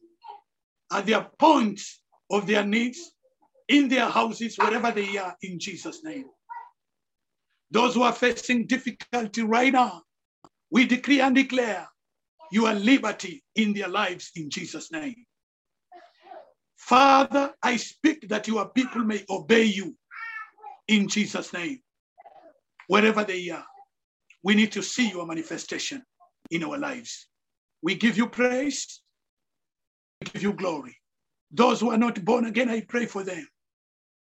at 0.93 1.07
their 1.07 1.29
point 1.39 1.81
of 2.31 2.47
their 2.47 2.65
needs, 2.65 3.13
in 3.69 3.89
their 3.89 4.09
houses, 4.09 4.57
wherever 4.57 4.91
they 4.91 5.17
are, 5.17 5.37
in 5.43 5.59
Jesus' 5.59 6.03
name. 6.03 6.25
Those 7.71 7.95
who 7.95 8.03
are 8.03 8.13
facing 8.13 8.67
difficulty 8.67 9.43
right 9.43 9.73
now, 9.73 10.03
we 10.75 10.85
decree 10.85 11.21
and 11.21 11.37
declare 11.37 11.87
your 12.51 12.75
liberty 12.75 13.45
in 13.55 13.73
their 13.73 13.87
lives 13.87 14.33
in 14.35 14.51
Jesus' 14.51 14.91
name. 14.91 15.15
Father, 16.77 17.55
I 17.63 17.77
speak 17.77 18.29
that 18.29 18.49
your 18.49 18.69
people 18.71 19.05
may 19.05 19.25
obey 19.31 19.63
you 19.63 19.97
in 20.89 21.07
Jesus' 21.07 21.53
name. 21.53 21.79
Wherever 22.89 23.23
they 23.23 23.51
are, 23.51 23.65
we 24.43 24.57
need 24.57 24.73
to 24.73 24.83
see 24.83 25.11
your 25.11 25.27
manifestation 25.27 26.03
in 26.51 26.65
our 26.65 26.77
lives. 26.77 27.29
We 27.81 27.95
give 27.95 28.17
you 28.17 28.27
praise, 28.27 29.01
we 30.21 30.33
give 30.33 30.43
you 30.43 30.55
glory. 30.55 30.97
Those 31.53 31.79
who 31.79 31.93
are 31.93 31.99
not 31.99 32.25
born 32.25 32.47
again, 32.47 32.69
I 32.69 32.81
pray 32.81 33.07
for 33.07 33.23
them. 33.23 33.47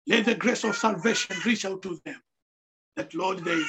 Let 0.07 0.25
the 0.25 0.33
grace 0.33 0.63
of 0.63 0.75
salvation 0.75 1.37
reach 1.45 1.63
out 1.63 1.83
to 1.83 1.99
them. 2.05 2.19
That, 2.95 3.13
Lord, 3.13 3.45
they, 3.45 3.61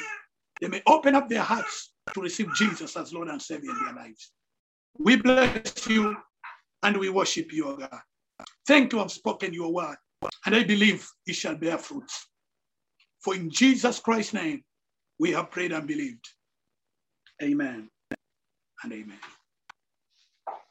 they 0.59 0.67
may 0.67 0.81
open 0.87 1.13
up 1.13 1.29
their 1.29 1.43
hearts 1.43 1.90
to 2.13 2.21
receive 2.21 2.53
Jesus 2.55 2.95
as 2.97 3.13
Lord 3.13 3.29
and 3.29 3.41
Savior 3.41 3.71
in 3.71 3.85
their 3.85 3.95
lives. 3.95 4.31
We 4.97 5.17
bless 5.17 5.87
you 5.87 6.15
and 6.83 6.97
we 6.97 7.09
worship 7.09 7.51
you, 7.53 7.77
God. 7.79 8.01
Thank 8.67 8.93
you, 8.93 8.99
have 8.99 9.11
spoken 9.11 9.53
your 9.53 9.73
word, 9.73 9.97
and 10.45 10.55
I 10.55 10.63
believe 10.63 11.07
it 11.25 11.33
shall 11.33 11.55
bear 11.55 11.77
fruits. 11.77 12.27
For 13.23 13.35
in 13.35 13.49
Jesus 13.49 13.99
Christ's 13.99 14.33
name, 14.33 14.63
we 15.19 15.31
have 15.31 15.51
prayed 15.51 15.71
and 15.71 15.87
believed. 15.87 16.27
Amen 17.41 17.89
and 18.83 18.93
amen. 18.93 19.19